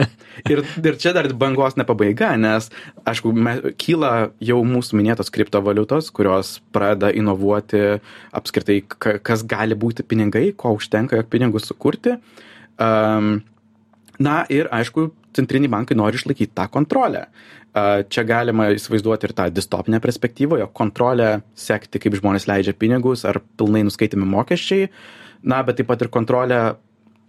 Ir, 0.50 0.64
ir 0.64 0.98
čia 1.02 1.14
dar 1.16 1.28
bangos 1.38 1.76
nepabaiga, 1.80 2.32
nes, 2.40 2.70
aišku, 3.10 3.34
me, 3.36 3.58
kyla 3.80 4.14
jau 4.44 4.60
mūsų 4.68 5.00
minėtos 5.02 5.32
kriptovaliutos, 5.36 6.10
kurios 6.16 6.56
pradeda 6.76 7.12
inovuoti 7.14 7.84
apskritai, 8.34 8.80
ka- 8.88 9.20
kas 9.22 9.44
gali 9.46 9.76
būti 9.78 10.06
pinigai, 10.08 10.50
ko 10.58 10.76
užtenka, 10.80 11.20
jog 11.22 11.30
pinigus 11.34 11.68
sukurti. 11.70 12.18
Um, 12.82 13.44
Na 14.22 14.44
ir 14.54 14.70
aišku, 14.70 15.08
centriniai 15.34 15.72
bankai 15.74 15.98
nori 15.98 16.20
išlaikyti 16.20 16.54
tą 16.54 16.68
kontrolę. 16.70 17.26
Čia 17.74 18.24
galima 18.30 18.68
įsivaizduoti 18.76 19.26
ir 19.26 19.34
tą 19.34 19.48
distopinę 19.50 19.98
perspektyvą, 20.04 20.60
jo 20.62 20.68
kontrolę 20.78 21.40
sekti, 21.58 22.02
kaip 22.04 22.20
žmonės 22.20 22.46
leidžia 22.46 22.76
pinigus, 22.78 23.26
ar 23.26 23.42
pilnai 23.58 23.82
nuskaitami 23.88 24.28
mokesčiai, 24.30 24.92
na, 25.42 25.64
bet 25.66 25.80
taip 25.80 25.90
pat 25.90 26.06
ir 26.06 26.12
kontrolę 26.14 26.60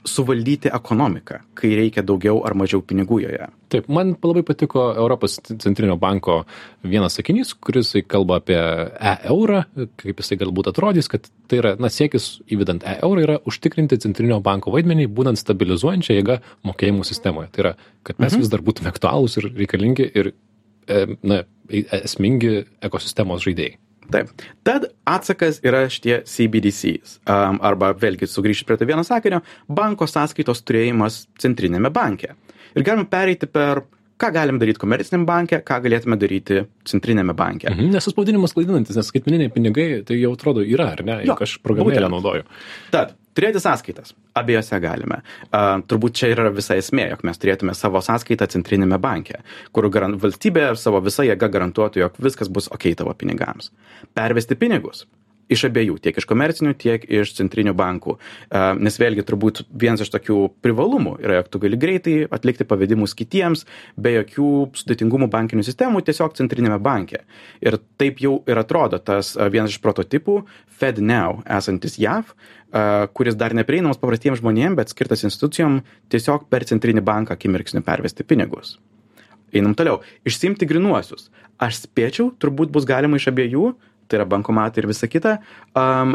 suvaldyti 0.04 0.68
ekonomiką, 0.74 1.38
kai 1.56 1.70
reikia 1.78 2.02
daugiau 2.04 2.42
ar 2.44 2.54
mažiau 2.58 2.82
pinigų 2.84 3.22
joje. 3.22 3.46
Taip, 3.72 3.86
man 3.92 4.12
labai 4.20 4.42
patiko 4.46 4.84
Europos 4.92 5.38
centrinio 5.42 5.96
banko 6.00 6.42
vienas 6.84 7.16
sakinys, 7.18 7.54
kuris 7.56 7.94
kalba 8.10 8.38
apie 8.42 8.58
e-eurą, 8.58 9.62
kaip 10.02 10.20
jisai 10.20 10.38
galbūt 10.42 10.68
atrodys, 10.70 11.08
kad 11.10 11.30
tai 11.48 11.62
yra, 11.62 11.74
na, 11.80 11.90
siekis 11.92 12.28
įvedant 12.52 12.84
e-eurą 12.94 13.24
yra 13.24 13.38
užtikrinti 13.48 13.98
centrinio 14.04 14.38
banko 14.44 14.74
vaidmenį, 14.74 15.08
būnant 15.16 15.40
stabilizuojančią 15.40 16.18
jėgą 16.20 16.38
mokėjimų 16.68 17.08
sistemoje. 17.08 17.50
Tai 17.54 17.64
yra, 17.64 17.74
kad 18.04 18.20
mes 18.20 18.34
mhm. 18.34 18.44
vis 18.44 18.52
dar 18.52 18.64
būtume 18.66 18.92
aktualūs 18.92 19.40
ir 19.40 19.50
reikalingi 19.56 20.10
ir, 20.20 20.34
e, 20.88 21.06
na, 21.24 21.42
esmingi 22.04 22.60
ekosistemos 22.84 23.44
žaidėjai. 23.46 23.78
Taip. 24.12 24.30
Tad 24.66 24.88
atsakas 25.08 25.60
yra 25.64 25.84
šitie 25.88 26.20
CBDCs. 26.28 27.18
Um, 27.24 27.60
arba 27.64 27.92
vėlgi 27.96 28.28
sugrįžti 28.28 28.66
prie 28.68 28.78
to 28.80 28.88
vieno 28.88 29.04
sakinio- 29.06 29.40
banko 29.80 30.06
sąskaitos 30.10 30.62
turėjimas 30.62 31.26
centrinėme 31.40 31.90
banke. 31.92 32.34
Ir 32.74 32.82
galime 32.82 33.06
pereiti 33.06 33.46
per 33.46 33.84
ką 34.20 34.30
galim 34.34 34.60
daryt 34.62 34.78
komerciniam 34.80 35.26
banke, 35.28 35.58
ką 35.66 35.80
galėtume 35.84 36.18
daryti 36.20 36.62
centrinėme 36.88 37.34
banke. 37.36 37.68
Mhm, 37.72 37.90
nes 37.94 38.06
tas 38.06 38.16
pavadinimas 38.16 38.54
klaidinantis, 38.56 38.98
nes 38.98 39.10
skaitmeniniai 39.10 39.52
pinigai 39.54 39.88
tai 40.06 40.20
jau 40.20 40.34
atrodo 40.36 40.64
yra, 40.64 40.92
ar 40.94 41.04
ne, 41.06 41.20
juk 41.28 41.44
aš 41.46 41.58
programėlę 41.64 42.10
naudoju. 42.12 42.46
Tad 42.94 43.16
turėti 43.34 43.62
sąskaitas 43.62 44.14
abiejose 44.38 44.78
galime. 44.82 45.20
Uh, 45.48 45.82
turbūt 45.90 46.18
čia 46.20 46.30
yra 46.34 46.50
visa 46.54 46.78
esmė, 46.78 47.08
jog 47.14 47.24
mes 47.26 47.42
turėtume 47.42 47.74
savo 47.78 48.02
sąskaitą 48.04 48.48
centrinėme 48.54 49.00
banke, 49.02 49.40
kur 49.74 49.90
garan, 49.94 50.18
valstybė 50.22 50.70
savo 50.78 51.02
visą 51.04 51.26
jėgą 51.26 51.50
garantuotų, 51.58 52.04
jog 52.04 52.22
viskas 52.22 52.50
bus 52.50 52.70
ok 52.74 52.92
tavo 52.98 53.14
pinigams. 53.18 53.72
Pervesti 54.14 54.58
pinigus 54.58 55.04
iš 55.52 55.66
abiejų, 55.68 55.98
tiek 56.04 56.16
iš 56.18 56.26
komercinių, 56.28 56.72
tiek 56.80 57.04
iš 57.04 57.34
centrinių 57.36 57.74
bankų. 57.76 58.16
Nes 58.80 58.98
vėlgi 59.00 59.24
turbūt 59.26 59.62
vienas 59.68 60.04
iš 60.04 60.12
tokių 60.14 60.38
privalumų 60.64 61.16
yra, 61.22 61.40
jog 61.40 61.50
tu 61.52 61.60
gali 61.64 61.78
greitai 61.80 62.16
atlikti 62.32 62.66
pavedimus 62.68 63.16
kitiems, 63.18 63.66
be 64.00 64.14
jokių 64.16 64.50
sudėtingumų 64.80 65.28
bankinių 65.32 65.66
sistemų, 65.66 66.04
tiesiog 66.06 66.36
centrinėme 66.38 66.80
banke. 66.82 67.24
Ir 67.64 67.78
taip 68.00 68.22
jau 68.24 68.38
ir 68.48 68.60
atrodo 68.60 69.00
tas 69.02 69.34
vienas 69.52 69.74
iš 69.74 69.82
prototipų 69.84 70.40
FedNow 70.80 71.42
esantis 71.58 71.98
JAV, 72.00 72.32
kuris 73.14 73.36
dar 73.38 73.54
neprieinamas 73.54 74.00
paprastiems 74.00 74.40
žmonėms, 74.40 74.78
bet 74.80 74.90
skirtas 74.90 75.22
institucijom 75.28 75.82
tiesiog 76.10 76.48
per 76.50 76.66
centrinį 76.66 77.04
banką 77.04 77.36
akimirksniu 77.36 77.84
pervesti 77.86 78.26
pinigus. 78.26 78.78
Einam 79.54 79.76
toliau. 79.78 80.00
Išsimti 80.26 80.66
grinuosius. 80.66 81.28
Aš 81.62 81.84
spėčiau, 81.84 82.32
turbūt 82.42 82.72
bus 82.74 82.86
galima 82.88 83.20
iš 83.20 83.28
abiejų, 83.30 83.68
tai 84.08 84.18
yra 84.20 84.26
bankomatai 84.28 84.82
ir 84.82 84.88
visa 84.90 85.08
kita. 85.10 85.36
Um, 85.76 86.14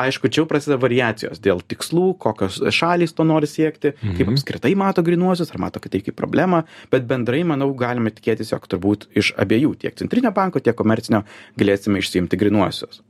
aišku, 0.00 0.30
čia 0.30 0.42
jau 0.42 0.48
prasideda 0.50 0.78
variacijos 0.82 1.40
dėl 1.42 1.62
tikslų, 1.64 2.14
kokios 2.22 2.60
šalys 2.74 3.14
to 3.16 3.26
nori 3.26 3.48
siekti, 3.50 3.94
mhm. 3.96 4.16
kaip 4.18 4.32
apskritai 4.34 4.74
mato 4.78 5.04
grinuosius, 5.06 5.52
ar 5.54 5.62
mato, 5.62 5.82
tai 5.82 6.02
kaip 6.04 6.16
problema, 6.18 6.64
bet 6.92 7.08
bendrai, 7.10 7.42
manau, 7.48 7.70
galime 7.78 8.12
tikėtis, 8.14 8.52
jog 8.54 8.68
turbūt 8.70 9.08
iš 9.18 9.32
abiejų, 9.40 9.74
tiek 9.84 9.96
centrinio 10.00 10.32
banko, 10.36 10.62
tiek 10.62 10.76
komercinio, 10.78 11.24
galėsime 11.60 12.02
išsiimti 12.02 12.38
grinuosius. 12.40 13.02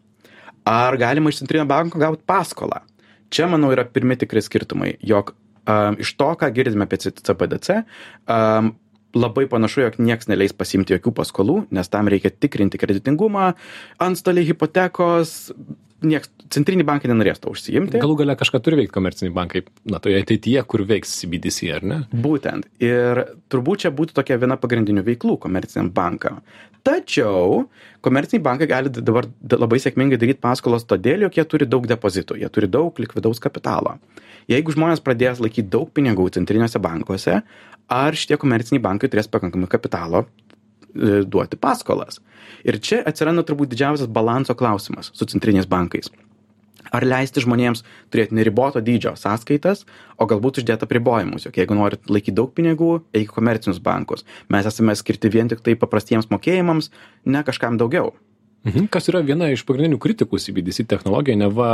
Ar 0.68 0.96
galima 1.00 1.32
iš 1.32 1.40
centrinio 1.42 1.66
banko 1.68 2.00
gauti 2.00 2.26
paskolą? 2.28 2.84
Čia, 3.30 3.46
manau, 3.50 3.70
yra 3.74 3.86
pirmi 3.86 4.16
tikri 4.18 4.42
skirtumai, 4.42 4.96
jog 5.06 5.32
um, 5.70 5.96
iš 6.02 6.14
to, 6.18 6.30
ką 6.38 6.50
girdime 6.54 6.86
apie 6.86 6.98
CPDC, 7.00 7.82
um, 8.26 8.74
labai 9.16 9.46
panašu, 9.50 9.84
jog 9.86 9.98
nieks 10.02 10.28
neleis 10.30 10.54
pasimti 10.56 10.94
jokių 10.94 11.12
paskolų, 11.20 11.56
nes 11.74 11.90
tam 11.90 12.10
reikia 12.10 12.30
tikrinti 12.30 12.80
kreditingumą, 12.80 13.52
antstoliai 14.02 14.46
hipotekos, 14.48 15.52
nieks, 16.06 16.30
centriniai 16.52 16.86
bankai 16.86 17.10
nenorės 17.10 17.40
to 17.42 17.52
užsiimti. 17.52 18.00
Galų 18.02 18.16
gale 18.22 18.36
kažką 18.38 18.60
turi 18.64 18.80
veikti 18.80 18.94
komerciniai 18.94 19.34
bankai, 19.36 19.62
na, 19.90 20.00
toje 20.02 20.20
ateityje, 20.22 20.62
kur 20.70 20.84
veiks 20.88 21.12
CBDC, 21.20 21.70
ar 21.76 21.86
ne? 21.86 22.00
Būtent. 22.12 22.68
Ir 22.82 23.22
turbūt 23.52 23.84
čia 23.84 23.92
būtų 23.94 24.16
tokia 24.16 24.38
viena 24.40 24.58
pagrindinių 24.60 25.04
veiklų 25.06 25.38
komerciniam 25.44 25.92
bankam. 25.94 26.40
Tačiau 26.86 27.66
komerciniai 28.04 28.44
bankai 28.44 28.68
gali 28.70 28.92
dabar 28.94 29.28
labai 29.52 29.80
sėkmingai 29.82 30.18
daryti 30.20 30.40
paskolas 30.40 30.86
todėl, 30.88 31.26
jog 31.26 31.36
jie 31.36 31.44
turi 31.44 31.68
daug 31.68 31.88
depozitų, 31.88 32.38
jie 32.40 32.48
turi 32.52 32.70
daug 32.72 32.96
likvidaus 33.02 33.42
kapitalo. 33.42 33.98
Jeigu 34.50 34.72
žmonės 34.74 35.02
pradės 35.04 35.42
laikyti 35.42 35.68
daug 35.70 35.90
pinigų 35.94 36.30
centriniuose 36.34 36.80
bankuose, 36.82 37.42
ar 37.90 38.16
šitie 38.16 38.38
komerciniai 38.40 38.82
bankai 38.82 39.10
turės 39.12 39.28
pakankamai 39.30 39.68
kapitalo 39.70 40.24
duoti 40.94 41.58
paskolas. 41.60 42.20
Ir 42.66 42.80
čia 42.82 43.02
atsiranda 43.06 43.44
turbūt 43.46 43.72
didžiausias 43.72 44.10
balanso 44.10 44.56
klausimas 44.58 45.12
su 45.14 45.28
centriniais 45.30 45.68
bankais. 45.70 46.10
Ar 46.90 47.04
leisti 47.06 47.42
žmonėms 47.44 47.84
turėti 48.10 48.34
neriboto 48.34 48.80
dydžio 48.82 49.12
sąskaitas, 49.18 49.84
o 50.18 50.26
galbūt 50.30 50.62
uždėti 50.62 50.88
apribojimus, 50.88 51.46
jog 51.46 51.60
jeigu 51.60 51.76
norit 51.78 52.10
laikyti 52.10 52.34
daug 52.34 52.50
pinigų, 52.56 52.96
eik 53.14 53.30
komercinius 53.36 53.78
bankus. 53.84 54.26
Mes 54.50 54.66
esame 54.66 54.96
skirti 54.98 55.30
vien 55.30 55.50
tik 55.52 55.62
tai 55.66 55.76
paprastiems 55.78 56.30
mokėjimams, 56.32 56.90
ne 57.30 57.44
kažkam 57.46 57.78
daugiau. 57.78 58.14
Mhm. 58.66 58.90
Kas 58.92 59.08
yra 59.08 59.22
viena 59.24 59.48
iš 59.48 59.62
pagrindinių 59.68 59.96
kritikų 60.02 60.36
CBDC 60.42 60.84
technologija, 60.90 61.38
ne 61.40 61.48
va, 61.54 61.70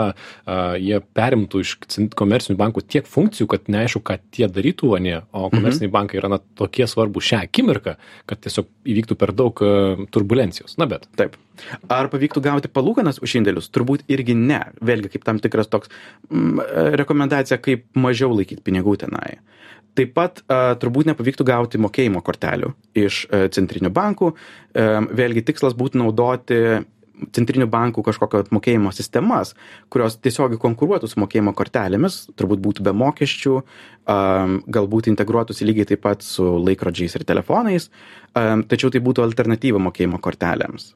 a, 0.47 0.59
jie 0.79 1.01
perimtų 1.19 1.63
iš 1.65 1.73
komercinių 2.19 2.55
bankų 2.61 2.85
tiek 2.87 3.09
funkcijų, 3.11 3.49
kad 3.51 3.67
neaišku, 3.73 4.05
ką 4.07 4.19
tie 4.35 4.47
darytų, 4.47 4.93
o 4.95 5.01
ne, 5.03 5.17
o 5.33 5.47
mhm. 5.47 5.57
komerciniai 5.57 5.89
mhm. 5.89 5.97
bankai 5.97 6.21
yra 6.21 6.31
na, 6.37 6.39
tokie 6.59 6.87
svarbu 6.91 7.23
šią 7.25 7.43
akimirką, 7.49 7.97
kad 8.31 8.43
tiesiog 8.47 8.71
įvyktų 8.87 9.19
per 9.19 9.35
daug 9.35 9.65
a, 9.67 9.73
turbulencijos. 10.15 10.79
Na 10.79 10.87
bet. 10.91 11.11
Taip. 11.19 11.35
Ar 11.91 12.11
pavyktų 12.13 12.43
gauti 12.45 12.71
palūkanas 12.71 13.19
už 13.25 13.39
indėlius? 13.41 13.71
Turbūt 13.73 14.05
irgi 14.13 14.37
ne. 14.39 14.61
Vėlgi 14.85 15.15
kaip 15.15 15.27
tam 15.27 15.41
tikras 15.43 15.71
toks 15.73 15.91
m, 16.31 16.61
rekomendacija, 17.01 17.59
kaip 17.63 17.89
mažiau 17.99 18.31
laikyti 18.37 18.63
pinigų 18.63 18.99
tenai. 19.01 19.39
Taip 19.97 20.13
pat 20.17 20.43
turbūt 20.83 21.09
nepavyktų 21.09 21.47
gauti 21.49 21.81
mokėjimo 21.81 22.21
kortelių 22.25 22.75
iš 23.01 23.25
a, 23.31 23.47
centrinių 23.53 23.93
bankų. 23.97 24.33
A, 24.33 25.01
vėlgi 25.09 25.47
tikslas 25.49 25.77
būtų 25.79 26.03
naudoti 26.03 26.61
centrinių 27.33 27.67
bankų 27.71 28.05
kažkokio 28.07 28.43
mokėjimo 28.55 28.93
sistemas, 28.95 29.55
kurios 29.93 30.19
tiesiogiai 30.21 30.61
konkuruotų 30.61 31.09
su 31.11 31.21
mokėjimo 31.23 31.55
kortelėmis, 31.57 32.27
turbūt 32.37 32.61
būtų 32.65 32.85
be 32.87 32.93
mokesčių, 32.97 33.57
galbūt 34.77 35.11
integruotųsi 35.13 35.67
lygiai 35.67 35.89
taip 35.93 36.05
pat 36.05 36.25
su 36.27 36.45
laikrodžiais 36.61 37.17
ir 37.17 37.27
telefonais, 37.29 37.89
tačiau 38.35 38.93
tai 38.93 39.03
būtų 39.05 39.25
alternatyva 39.25 39.81
mokėjimo 39.89 40.21
kortelėms. 40.23 40.93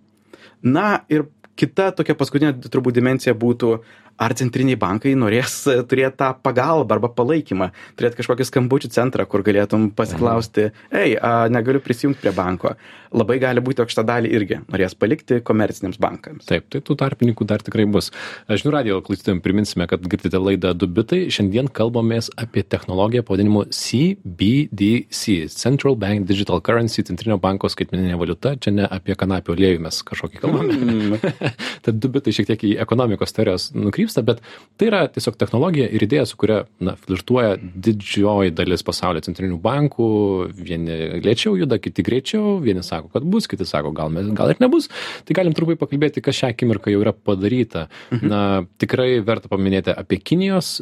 Na 0.61 1.01
ir 1.09 1.29
kita 1.61 1.91
tokia 1.97 2.17
paskutinė 2.17 2.55
turbūt 2.69 2.97
dimensija 2.97 3.35
būtų 3.37 3.79
ar 4.21 4.35
centriniai 4.37 4.79
bankai 4.81 5.15
norės 5.19 5.63
e, 5.71 5.81
turėt 5.89 6.19
tą 6.21 6.31
pagalbą 6.45 6.99
arba 6.99 7.11
palaikymą 7.17 7.71
turėt 7.99 8.19
kažkokį 8.19 8.47
skambučių 8.49 8.93
centrą 8.95 9.27
kur 9.31 9.45
galėtum 9.47 9.89
pasiklausti 9.97 10.71
ei 10.93 11.17
a 11.17 11.49
negaliu 11.53 11.83
prisijungt 11.85 12.21
prie 12.21 12.33
banko. 12.37 12.75
Labai 13.11 13.41
gali 13.43 13.63
būti 13.65 13.83
jog 13.83 13.91
šitą 13.91 14.05
dalį 14.07 14.31
irgi 14.37 14.61
norės 14.71 14.95
palikti 14.95 15.41
komerciniams 15.43 15.99
bankams. 16.03 16.47
Taip 16.47 16.69
tai 16.71 16.83
tų 16.85 16.95
tarpininkų 17.01 17.47
dar 17.49 17.65
tikrai 17.67 17.89
bus. 17.91 18.13
Žinių 18.47 18.75
radijo 18.77 19.01
klausytojam 19.07 19.41
priminsime 19.43 19.89
kad 19.91 20.05
girdite 20.07 20.39
laidą 20.39 20.73
du 20.79 20.87
bitai. 20.87 21.25
Šiandien 21.33 21.71
kalbamės 21.75 22.31
apie 22.39 22.63
technologiją 22.63 23.25
pavadinimu 23.27 23.65
CBDC 23.75 25.49
Central 25.51 25.99
Bank 25.99 26.29
Digital 26.29 26.63
Currency 26.63 27.03
centrinio 27.09 27.41
banko 27.43 27.71
skaitmeninė 27.73 28.19
valiuta. 28.21 28.55
Čia 28.63 28.75
ne 28.77 28.87
apie 28.87 29.17
kanapių 29.19 29.57
aliejų 29.57 29.83
mes 29.89 30.01
kažkokį 30.07 30.43
kalbame. 30.45 30.79
Mm. 30.79 31.19
tad 31.87 31.99
du 31.99 32.13
bitai 32.15 32.35
šiek 32.37 32.53
tiek 32.53 32.67
į 32.71 32.77
ekonomikos 32.85 33.35
teorijos 33.35 33.71
nukryps 33.75 34.10
vyksta, 34.11 34.25
bet 34.27 34.43
tai 34.79 34.89
yra 34.89 35.05
tiesiog 35.13 35.37
technologija 35.39 35.89
ir 35.89 36.03
idėja, 36.05 36.27
su 36.27 36.37
kuria 36.41 36.65
na, 36.81 36.97
flirtuoja 36.97 37.57
didžioji 37.61 38.55
dalis 38.57 38.83
pasaulio 38.87 39.23
centrinių 39.25 39.61
bankų. 39.63 40.09
Vieni 40.57 41.21
lėčiau 41.25 41.57
juda, 41.59 41.79
kiti 41.79 42.03
greičiau, 42.03 42.59
vieni 42.65 42.83
sako, 42.83 43.11
kad 43.15 43.25
bus, 43.25 43.49
kiti 43.51 43.67
sako, 43.69 43.93
gal, 43.97 44.11
mes, 44.11 44.31
gal 44.37 44.51
ir 44.51 44.61
nebus. 44.61 44.89
Tai 45.25 45.37
galim 45.37 45.55
trumpai 45.57 45.79
pakalbėti, 45.81 46.23
kas 46.25 46.39
šią 46.41 46.53
akimirką 46.55 46.93
jau 46.93 47.03
yra 47.05 47.15
padaryta. 47.15 47.89
Mhm. 48.11 48.31
Na, 48.31 48.43
tikrai 48.81 49.21
verta 49.25 49.51
paminėti 49.53 49.95
apie 49.95 50.21
Kinijos 50.21 50.79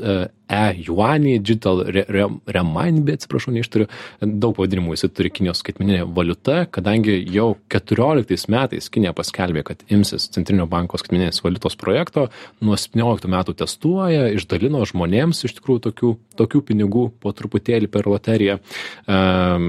e-juanį, 0.48 1.34
digital 1.44 1.82
renminbi, 2.48 3.16
atsiprašau, 3.18 3.52
neištariu, 3.52 3.88
daug 4.22 4.54
pavadinimų 4.56 4.94
jis 4.96 5.10
turi 5.12 5.32
Kinijos 5.34 5.60
skaitmeninė 5.62 6.06
valiuta, 6.16 6.62
kadangi 6.72 7.18
jau 7.34 7.50
14 7.72 8.48
metais 8.52 8.88
Kinija 8.92 9.12
paskelbė, 9.16 9.64
kad 9.68 9.84
imsis 9.92 10.30
Centrinio 10.32 10.64
banko 10.70 11.00
skaitmeninės 11.00 11.42
valiutos 11.44 11.76
projekto, 11.80 12.28
nuo 12.64 12.78
17 12.80 13.17
metų 13.26 13.56
testuoja, 13.58 14.28
išdalino 14.36 14.84
žmonėms 14.86 15.42
iš 15.48 15.56
tikrųjų 15.58 15.82
tokių, 15.88 16.12
tokių 16.38 16.62
pinigų 16.70 17.08
po 17.18 17.34
truputėlį 17.34 17.90
per 17.90 18.06
loteriją. 18.06 18.60
Um, 19.10 19.68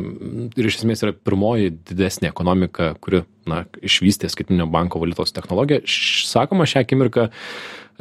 ir 0.54 0.70
iš 0.70 0.82
esmės 0.84 1.02
yra 1.06 1.16
pirmoji 1.18 1.74
didesnė 1.90 2.30
ekonomika, 2.30 2.94
kuri 3.02 3.24
na, 3.50 3.64
išvystė 3.82 4.30
skaitmeninio 4.30 4.70
banko 4.70 5.02
valiutos 5.02 5.34
technologiją. 5.34 5.82
Sakoma, 6.30 6.70
šią 6.70 6.86
akimirką 6.86 7.30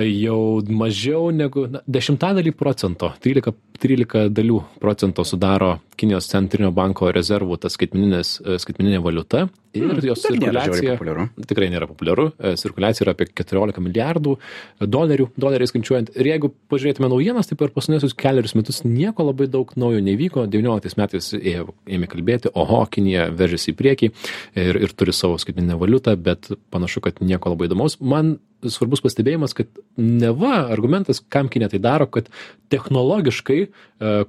jau 0.05 0.63
mažiau 0.71 1.31
negu 1.35 1.67
na, 1.73 1.83
dešimtadalį 1.91 2.53
procento, 2.57 3.11
13, 3.25 3.55
13 3.83 4.29
dalių 4.35 4.61
procento 4.83 5.25
sudaro 5.27 5.79
Kinijos 5.99 6.29
centrinio 6.31 6.71
banko 6.75 7.11
rezervų 7.15 7.59
ta 7.59 7.71
skaitmeninė 7.73 9.01
valiuta 9.03 9.49
ir 9.77 9.85
Hmm, 9.85 10.01
jos 10.09 10.23
dar 10.23 10.33
nėra 10.33 10.65
cirkuliacija 10.65 10.97
populiaru. 10.97 11.29
tikrai 11.47 11.69
nėra 11.73 11.89
populiaru. 11.91 12.33
E, 12.39 12.55
Cirkuliacija 12.57 13.05
yra 13.07 13.15
apie 13.17 13.27
14 13.29 13.83
milijardų 13.85 14.37
dolerių, 14.81 15.29
doleriais 15.37 15.73
skaičiuojant. 15.73 16.13
Ir 16.17 16.31
jeigu 16.33 16.53
pažiūrėtume 16.73 17.11
naujienas, 17.13 17.49
tai 17.51 17.57
per 17.61 17.73
paskutinius 17.75 18.17
keliarius 18.19 18.55
metus 18.59 18.83
nieko 18.85 19.27
labai 19.29 19.49
daug 19.53 19.71
naujo 19.77 20.01
nevyko. 20.01 20.47
19 20.49 20.97
metais 20.99 21.33
ėmė 21.37 22.09
kalbėti, 22.11 22.53
oho, 22.55 22.85
Kinija 22.91 23.29
veržiasi 23.31 23.73
į 23.75 23.79
priekį 23.79 24.11
ir, 24.57 24.81
ir 24.89 24.95
turi 24.97 25.13
savo 25.13 25.39
skaitinę 25.39 25.77
valiutą, 25.79 26.17
bet 26.17 26.49
panašu, 26.73 27.05
kad 27.05 27.21
nieko 27.21 27.53
labai 27.53 27.69
įdomaus. 27.69 27.99
Man 28.01 28.39
svarbus 28.67 29.03
pastebėjimas, 29.05 29.55
kad 29.55 29.69
neva 29.97 30.65
argumentas, 30.73 31.21
kam 31.21 31.49
Kinė 31.53 31.69
tai 31.71 31.79
daro, 31.79 32.09
kad 32.11 32.27
technologiškai 32.73 33.59
e, 33.63 33.69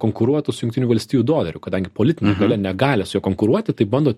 konkuruotų 0.02 0.54
su 0.54 0.66
Junktinių 0.68 0.90
valstybių 0.92 1.24
doleriu, 1.26 1.62
kadangi 1.64 1.90
politinė 1.94 2.36
galia 2.38 2.60
negali 2.60 3.08
su 3.08 3.18
juo 3.18 3.24
konkuruoti, 3.26 3.74
tai 3.74 3.88
bando 3.90 4.14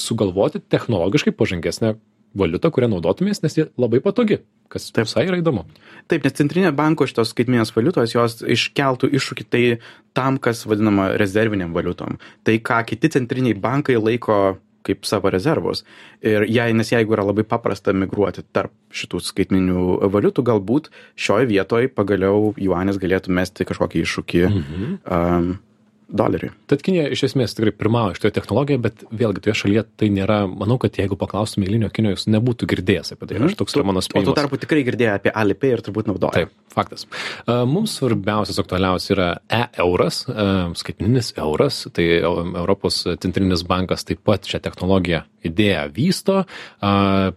sugalvoti 0.00 0.60
technologiškai 0.72 1.34
pažangesnę 1.36 1.96
valiutą, 2.38 2.70
kurią 2.72 2.88
naudotumės, 2.88 3.42
nes 3.44 3.56
ji 3.58 3.66
labai 3.76 4.00
patogi, 4.00 4.38
kas 4.72 4.86
Taip. 4.90 5.04
visai 5.04 5.26
yra 5.28 5.36
įdomu. 5.42 5.66
Taip, 6.08 6.24
nes 6.24 6.32
centrinė 6.38 6.72
banko 6.72 7.04
šitos 7.08 7.34
skaitminės 7.34 7.74
valiutos, 7.76 8.14
jos 8.14 8.38
iškeltų 8.40 9.10
iššūkį 9.12 9.48
tai 9.52 9.64
tam, 10.16 10.38
kas 10.40 10.64
vadinama 10.64 11.10
rezerviniam 11.20 11.74
valiutom. 11.76 12.16
Tai, 12.44 12.56
ką 12.56 12.80
kiti 12.88 13.12
centriniai 13.12 13.52
bankai 13.58 13.98
laiko 14.00 14.58
kaip 14.82 15.04
savo 15.06 15.30
rezervus. 15.30 15.84
Ir 16.26 16.42
jei, 16.50 16.72
nes 16.74 16.88
jeigu 16.90 17.14
yra 17.14 17.22
labai 17.28 17.44
paprasta 17.46 17.92
migruoti 17.94 18.42
tarp 18.50 18.72
šitų 18.90 19.20
skaitminių 19.22 19.84
valiutų, 20.10 20.42
galbūt 20.48 20.88
šioje 21.14 21.46
vietoje 21.52 21.90
pagaliau 21.94 22.50
juanis 22.58 22.98
galėtų 22.98 23.30
mesti 23.30 23.68
kažkokį 23.68 24.02
iššūkį 24.02 24.42
Mhm. 24.48 24.98
um, 25.06 25.52
doleriui. 26.12 26.50
Tad 26.68 26.82
Kinija 26.84 27.08
iš 27.14 27.22
esmės 27.30 27.54
tikrai 27.56 27.72
pirmauja 27.72 28.14
šitoje 28.18 28.34
technologijoje, 28.36 28.80
bet 28.84 29.04
vėlgi 29.16 29.42
toje 29.46 29.54
šalyje 29.62 29.84
tai 29.96 30.10
nėra, 30.12 30.42
manau, 30.50 30.76
kad 30.82 30.92
jeigu 31.00 31.16
paklaustum 31.20 31.64
eilinio 31.64 31.88
Kinijos, 31.94 32.26
nebūtų 32.28 32.68
girdėjęs 32.72 33.14
apie 33.16 33.30
tai. 33.30 33.40
Aš 33.48 33.56
toks 33.60 33.76
yra 33.78 33.84
mano 33.88 34.00
Mhm. 34.02 34.06
O 34.06 34.12
tuo 34.12 34.22
spėjimas. 34.22 34.36
tarpu 34.38 34.58
tikrai 34.60 34.84
girdėjo 34.84 35.14
apie 35.16 35.32
Alipay 35.34 35.72
ir 35.72 35.82
turbūt 35.86 36.06
naudoja. 36.10 36.32
Taip, 36.32 36.50
faktas. 36.74 37.06
Mums 37.48 37.96
svarbiausias, 37.98 38.58
aktualiausias 38.60 39.10
yra 39.16 39.28
e-euras, 39.48 40.22
a, 40.28 40.70
skaitmeninis 40.74 41.32
euras, 41.38 41.86
tai 41.92 42.04
Eu- 42.22 42.54
Europos 42.56 43.02
centrinis 43.20 43.62
bankas 43.64 44.04
taip 44.04 44.20
pat 44.24 44.42
šią 44.44 44.60
technologiją 44.62 45.22
idėją 45.44 45.88
vysto. 45.92 46.44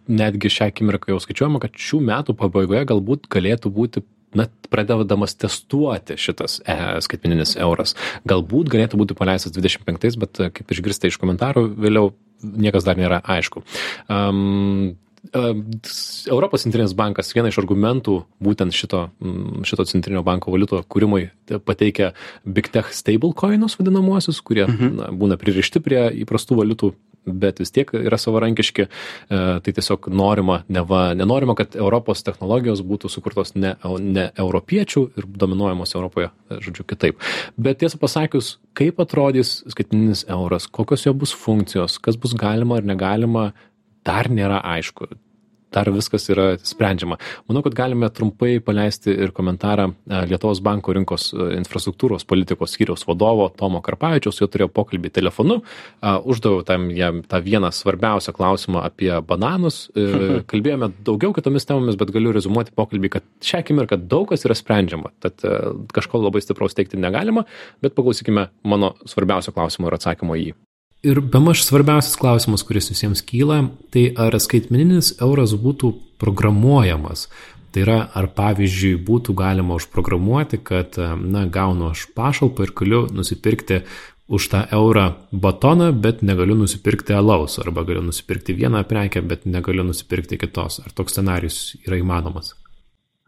Netgi 0.08 0.50
šią 0.52 0.68
akimirką 0.72 1.14
jau 1.14 1.20
skaičiuojama, 1.24 1.62
kad 1.64 1.72
šių 1.80 2.02
metų 2.12 2.36
pabaigoje 2.38 2.86
galbūt 2.92 3.30
galėtų 3.32 3.72
būti 3.72 4.04
na, 4.38 4.48
pradedamas 4.72 5.38
testuoti 5.40 6.18
šitas 6.20 6.60
e, 6.66 6.76
skaitmeninis 7.06 7.56
euras. 7.62 7.96
Galbūt 8.28 8.70
galėtų 8.74 9.00
būti 9.02 9.18
paleistas 9.18 9.56
25, 9.56 10.20
bet 10.22 10.44
a, 10.44 10.52
kaip 10.54 10.76
išgirsta 10.76 11.10
iš 11.10 11.20
komentarų, 11.22 11.68
vėliau 11.80 12.14
niekas 12.46 12.86
dar 12.86 13.00
nėra 13.00 13.22
aišku. 13.36 13.64
Um, 14.12 14.96
Europos 15.34 16.62
centrinis 16.66 16.94
bankas 16.94 17.32
vieną 17.34 17.50
iš 17.50 17.58
argumentų 17.62 18.20
būtent 18.44 18.76
šito, 18.76 19.08
šito 19.66 19.86
centrinio 19.90 20.22
banko 20.26 20.52
valiuto 20.54 20.82
kūrimui 20.86 21.30
pateikia 21.66 22.12
Big 22.46 22.70
Tech 22.74 22.92
stablecoinus 22.94 23.78
vadinamuosius, 23.80 24.42
kurie 24.46 24.68
na, 24.68 25.10
būna 25.10 25.40
pririšti 25.42 25.82
prie 25.84 26.02
įprastų 26.22 26.60
valiutų, 26.62 26.92
bet 27.26 27.60
vis 27.60 27.74
tiek 27.76 27.92
yra 27.98 28.20
savarankiški. 28.22 28.86
E, 28.86 29.44
Tai 29.66 29.74
tiesiog 29.74 30.10
norima, 30.14 30.60
neva, 30.70 31.14
nenorima, 31.18 31.56
kad 31.58 31.76
Europos 31.80 32.24
technologijos 32.26 32.82
būtų 32.86 33.10
sukurtos 33.12 33.54
ne, 33.56 33.76
ne 34.02 34.28
europiečių 34.42 35.04
ir 35.18 35.28
dominuojamos 35.44 35.96
Europoje, 35.96 36.30
e, 36.50 36.60
žodžiu, 36.66 36.86
kitaip. 36.90 37.22
Bet 37.58 37.82
tiesą 37.84 38.00
pasakius, 38.02 38.56
kaip 38.78 39.00
atrodys 39.02 39.58
skaitmeninis 39.72 40.26
euras, 40.30 40.68
kokios 40.68 41.06
jo 41.08 41.16
bus 41.18 41.34
funkcijos, 41.36 42.00
kas 42.04 42.20
bus 42.20 42.36
galima 42.38 42.80
ar 42.82 42.88
negalima, 42.88 43.50
dar 44.06 44.30
nėra 44.30 44.62
aišku. 44.76 45.10
Dar 45.74 45.90
viskas 45.92 46.28
yra 46.32 46.56
sprendžiama. 46.64 47.18
Manau, 47.50 47.64
kad 47.66 47.76
galime 47.78 48.10
trumpai 48.14 48.60
paleisti 48.64 49.12
ir 49.12 49.34
komentarą 49.36 49.90
e, 49.92 50.20
Lietuvos 50.30 50.62
banko 50.64 50.94
rinkos 50.96 51.32
e, 51.34 51.48
infrastruktūros 51.60 52.28
politikos 52.28 52.76
skyriaus 52.76 53.06
vadovo 53.08 53.48
Tomo 53.58 53.82
Karpavičiaus, 53.86 54.40
jo 54.42 54.50
turėjau 54.52 54.72
pokalbį 54.76 55.12
telefonu, 55.16 55.60
uždaviau 56.02 56.64
tam 56.68 56.88
jam 56.96 57.22
tą 57.28 57.42
vieną 57.44 57.72
svarbiausią 57.76 58.36
klausimą 58.38 58.84
apie 58.88 59.12
bananus, 59.28 59.86
e, 59.96 60.06
kalbėjome 60.52 60.92
daugiau 61.08 61.36
kitomis 61.36 61.68
temomis, 61.68 62.00
bet 62.00 62.14
galiu 62.16 62.34
rezumuoti 62.36 62.76
pokalbį, 62.76 63.16
kad 63.18 63.28
šią 63.46 63.64
akimirką 63.66 64.00
daug 64.06 64.30
kas 64.32 64.48
yra 64.48 64.58
sprendžiama, 64.58 65.12
tad 65.24 65.44
kažko 65.96 66.24
labai 66.24 66.44
stipraus 66.44 66.78
teikti 66.78 67.00
negalima, 67.02 67.46
bet 67.84 67.98
paklausykime 67.98 68.50
mano 68.68 68.96
svarbiausio 69.10 69.56
klausimo 69.56 69.92
ir 69.92 70.00
atsakymo 70.00 70.40
į 70.40 70.48
jį. 70.50 70.56
Ir 71.06 71.20
bemaž 71.22 71.62
svarbiausias 71.62 72.16
klausimas, 72.18 72.64
kuris 72.66 72.90
visiems 72.90 73.22
kyla, 73.22 73.68
tai 73.94 74.08
ar 74.18 74.34
skaitmeninis 74.42 75.12
euras 75.22 75.54
būtų 75.54 75.92
programuojamas. 76.22 77.28
Tai 77.70 77.84
yra, 77.84 77.98
ar 78.18 78.32
pavyzdžiui 78.34 78.96
būtų 79.06 79.36
galima 79.38 79.78
užprogramuoti, 79.78 80.58
kad, 80.66 80.98
na, 81.22 81.46
gaunu 81.46 81.92
aš 81.92 82.08
pašalpą 82.18 82.66
ir 82.66 82.74
galiu 82.82 83.04
nusipirkti 83.14 83.84
už 84.26 84.50
tą 84.50 84.64
eurą 84.74 85.12
batoną, 85.30 85.92
bet 85.94 86.26
negaliu 86.26 86.58
nusipirkti 86.58 87.14
alaus, 87.14 87.60
arba 87.62 87.86
galiu 87.86 88.02
nusipirkti 88.08 88.58
vieną 88.58 88.82
prekę, 88.90 89.22
bet 89.22 89.46
negaliu 89.46 89.86
nusipirkti 89.86 90.42
kitos. 90.42 90.82
Ar 90.82 90.96
toks 90.96 91.20
scenarius 91.20 91.76
yra 91.86 92.02
įmanomas? 92.02 92.56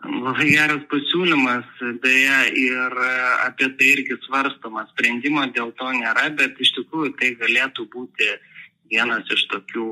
Labai 0.06 0.52
geras 0.54 0.84
pasiūlymas, 0.92 1.66
beje, 2.04 2.38
ir 2.62 3.00
apie 3.48 3.72
tai 3.80 3.88
irgi 3.96 4.18
svarstama. 4.28 4.86
Sprendimo 4.92 5.42
dėl 5.56 5.74
to 5.80 5.90
nėra, 5.96 6.30
bet 6.38 6.60
iš 6.62 6.76
tikrųjų 6.76 7.16
tai 7.18 7.32
galėtų 7.40 7.88
būti 7.96 8.30
vienas 8.92 9.28
iš 9.34 9.48
tokių 9.52 9.88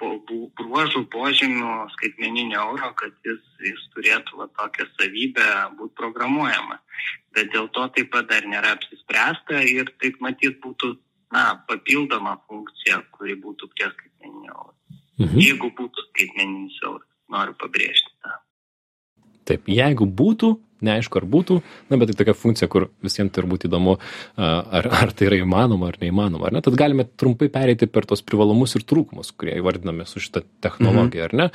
bu- 0.00 0.48
bruožų, 0.58 1.04
požymių 1.12 1.74
skaitmeninio 1.94 2.64
euro, 2.64 2.90
kad 2.96 3.12
jis, 3.28 3.44
jis 3.60 3.84
turėtų 3.94 4.40
va, 4.40 4.48
tokią 4.58 4.88
savybę 4.96 5.46
būti 5.78 5.94
programuojamas. 6.00 6.80
Bet 7.36 7.52
dėl 7.52 7.68
to 7.76 7.86
taip 7.94 8.10
pat 8.10 8.26
dar 8.32 8.48
nėra 8.48 8.74
apsispręsta 8.78 9.62
ir 9.68 9.92
taip 10.02 10.18
matyt 10.24 10.58
būtų 10.64 10.96
na, 11.30 11.60
papildoma 11.68 12.38
funkcija, 12.48 13.04
kuri 13.14 13.36
būtų 13.38 13.70
prie 13.76 13.92
skaitmeninio 13.92 14.54
euro. 14.56 14.74
Mhm. 15.20 15.38
Jeigu 15.38 15.70
būtų 15.78 16.08
skaitmeninis 16.10 16.80
euras, 16.82 17.06
noriu 17.28 17.54
pabrėžti 17.60 18.10
tą. 18.24 18.40
Taip, 19.50 19.66
jeigu 19.70 20.06
būtų, 20.06 20.54
neaišku 20.80 21.18
ar 21.20 21.24
būtų, 21.28 21.58
na, 21.92 21.96
bet 22.00 22.08
tai 22.08 22.14
tokia 22.22 22.32
funkcija, 22.40 22.64
kur 22.72 22.86
visiems 23.04 23.34
turbūt 23.36 23.66
įdomu, 23.68 23.98
ar, 24.40 24.86
ar 25.02 25.10
tai 25.12 25.26
yra 25.26 25.36
įmanoma 25.42 25.90
ar 25.90 25.98
neįmanoma, 26.00 26.46
ar 26.48 26.54
ne? 26.56 26.62
Tad 26.64 26.78
galime 26.80 27.04
trumpai 27.20 27.50
pereiti 27.52 27.84
per 27.90 28.06
tos 28.08 28.22
privalumus 28.24 28.72
ir 28.78 28.86
trūkumus, 28.88 29.34
kurie 29.36 29.58
įvardinami 29.60 30.06
su 30.08 30.22
šitą 30.24 30.40
technologiją, 30.64 31.26
ar 31.28 31.34
ne? 31.36 31.48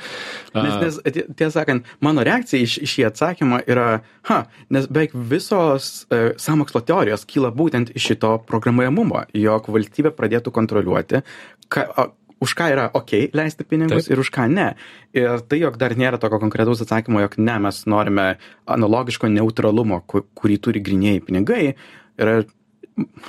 A, 0.54 0.62
Nes, 0.62 0.76
nes 0.84 1.00
tie- 1.16 1.26
tiesą 1.40 1.56
sakant, 1.56 1.90
mano 2.06 2.22
reakcija 2.26 2.62
iš, 2.62 2.76
iš 2.86 2.94
šį 3.00 3.06
atsakymą 3.10 3.58
yra, 3.66 3.88
ha, 4.30 4.38
nes 4.70 4.86
beveik 4.86 5.16
visos 5.34 6.04
e, 6.14 6.20
samokslo 6.38 6.84
teorijos 6.86 7.26
kyla 7.26 7.50
būtent 7.50 7.90
iš 7.98 8.12
šito 8.12 8.36
programuojamumo, 8.46 9.24
jog 9.34 9.66
valstybė 9.74 10.14
pradėtų 10.14 10.54
kontroliuoti, 10.54 11.24
ka, 11.66 11.88
už 12.46 12.54
ką 12.58 12.70
yra 12.72 12.86
ok 12.94 13.12
leisti 13.36 13.66
pinigus 13.68 14.06
Taip. 14.06 14.14
ir 14.14 14.22
už 14.24 14.30
ką 14.34 14.46
ne. 14.54 14.68
Ir 15.16 15.42
tai, 15.50 15.58
jog 15.64 15.76
dar 15.82 15.94
nėra 15.98 16.20
tokio 16.22 16.38
konkretaus 16.42 16.80
atsakymo, 16.86 17.20
jog 17.26 17.36
ne, 17.42 17.58
mes 17.66 17.82
norime 17.90 18.28
analogiško 18.70 19.28
neutralumo, 19.34 20.00
ku- 20.06 20.24
kurį 20.38 20.60
turi 20.62 20.82
grinėjai 20.86 21.24
pinigai, 21.26 21.64
yra 22.18 22.44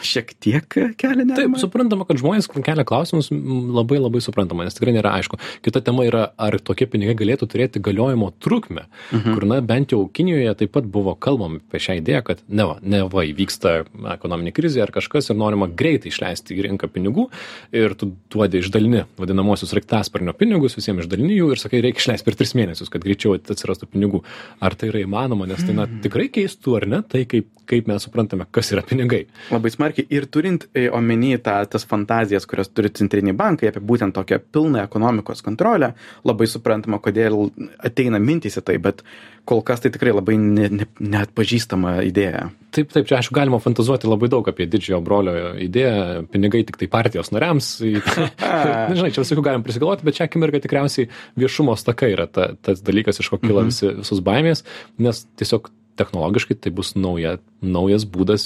šiek 0.05 0.31
tiek 0.39 0.67
kelia 0.67 1.23
Taip, 1.23 1.31
nerimą. 1.33 1.59
suprantama, 1.59 2.05
kad 2.07 2.19
žmonės 2.21 2.47
kelia 2.51 2.85
klausimus 2.87 3.27
labai 3.31 3.99
labai 3.99 4.21
suprantama, 4.23 4.63
nes 4.67 4.77
tikrai 4.77 4.93
nėra 4.95 5.11
aišku. 5.19 5.39
Kita 5.65 5.81
tema 5.83 6.05
yra, 6.07 6.29
ar 6.39 6.55
tokie 6.63 6.87
pinigai 6.87 7.17
galėtų 7.19 7.49
turėti 7.51 7.81
galiojimo 7.83 8.29
trukmę, 8.43 8.85
mhm. 9.11 9.35
kur, 9.35 9.47
na, 9.49 9.59
bent 9.65 9.91
jau 9.91 10.05
Kinijoje 10.07 10.53
taip 10.61 10.71
pat 10.77 10.87
buvo 10.89 11.13
kalbama 11.19 11.59
apie 11.59 11.81
šią 11.83 11.97
idėją, 11.99 12.23
kad 12.29 12.43
ne 12.47 12.67
va, 12.69 12.77
ne 12.81 13.03
va, 13.11 13.25
įvyksta 13.27 13.73
ekonominė 14.15 14.53
krizė 14.55 14.85
ar 14.85 14.93
kažkas 14.95 15.31
ir 15.31 15.39
norima 15.39 15.67
greitai 15.67 16.13
išleisti 16.13 16.55
į 16.55 16.67
rinką 16.69 16.89
pinigų 16.93 17.27
ir 17.75 17.95
tu 17.99 18.13
duodi 18.31 18.61
išdalini 18.63 19.03
vadinamosius 19.19 19.75
raktasparnio 19.77 20.35
pinigus, 20.37 20.77
visiems 20.79 21.03
išdalini 21.05 21.35
jų 21.35 21.51
ir 21.53 21.61
sakai, 21.61 21.83
reikia 21.83 22.05
išleisti 22.05 22.27
per 22.27 22.39
tris 22.39 22.55
mėnesius, 22.57 22.91
kad 22.93 23.03
greičiau 23.03 23.35
atsirastų 23.37 23.91
pinigų. 23.91 24.23
Ar 24.63 24.75
tai 24.79 24.91
yra 24.93 25.03
įmanoma, 25.03 25.47
nes 25.49 25.61
tai, 25.63 25.75
na, 25.77 25.87
tikrai 26.03 26.29
keistų, 26.33 26.77
ar 26.79 26.87
ne, 26.89 27.03
tai 27.05 27.25
kaip, 27.29 27.49
kaip 27.69 27.89
mes 27.89 28.07
suprantame, 28.07 28.47
kas 28.53 28.71
yra 28.73 28.83
pinigai. 28.87 29.25
Labai 29.57 29.71
smarkiai. 29.73 30.07
Ir 30.13 30.27
turint 30.31 30.67
e, 30.73 30.87
omeny 30.93 31.35
tą, 31.43 31.57
tas 31.71 31.85
fantazijas, 31.89 32.45
kurias 32.49 32.69
turi 32.71 32.91
centriniai 32.93 33.35
bankai 33.37 33.71
apie 33.71 33.81
būtent 33.83 34.15
tokią 34.17 34.39
pilną 34.53 34.83
ekonomikos 34.85 35.43
kontrolę, 35.45 35.93
labai 36.27 36.47
suprantama, 36.49 37.01
kodėl 37.03 37.49
ateina 37.83 38.21
mintys 38.21 38.59
į 38.61 38.65
tai, 38.69 38.77
bet 38.83 39.03
kol 39.47 39.61
kas 39.63 39.81
tai 39.83 39.91
tikrai 39.93 40.11
labai 40.15 40.35
ne, 40.41 40.67
ne, 40.81 40.87
neatpažįstama 40.99 41.97
idėja. 42.07 42.49
taip 42.75 42.91
taip 42.93 43.07
čia 43.09 43.15
aišku 43.21 43.33
galima 43.33 43.57
fantazuoti 43.63 44.09
labai 44.09 44.27
daug 44.29 44.45
apie 44.51 44.67
didžiojo 44.69 44.99
brolio 45.05 45.53
idėją 45.63 46.25
pinigai 46.33 46.65
tiktai 46.67 46.89
partijos 46.91 47.31
nariams 47.33 47.69
į- 47.87 48.01
na, 48.43 48.91
žinai 48.91 49.13
čia 49.15 49.23
visokių 49.23 49.45
galim 49.47 49.63
prisigalvoti 49.65 50.05
bet 50.05 50.19
šią 50.19 50.27
akimirką 50.27 50.61
tikriausiai 50.65 51.07
viešumo 51.39 51.77
stoka 51.79 52.09
yra 52.11 52.27
ta 52.27 52.51
tas 52.61 52.83
dalykas 52.85 53.23
iš 53.23 53.31
ko 53.33 53.39
kyla 53.41 53.63
visi 53.69 53.93
visos 54.01 54.21
baimės 54.21 54.65
nes 54.99 55.23
tiesiog 55.39 55.71
technologiškai 55.97 56.57
tai 56.61 56.73
bus 56.75 56.93
nauja 56.95 57.37
naujas 57.61 58.05
būdas 58.07 58.43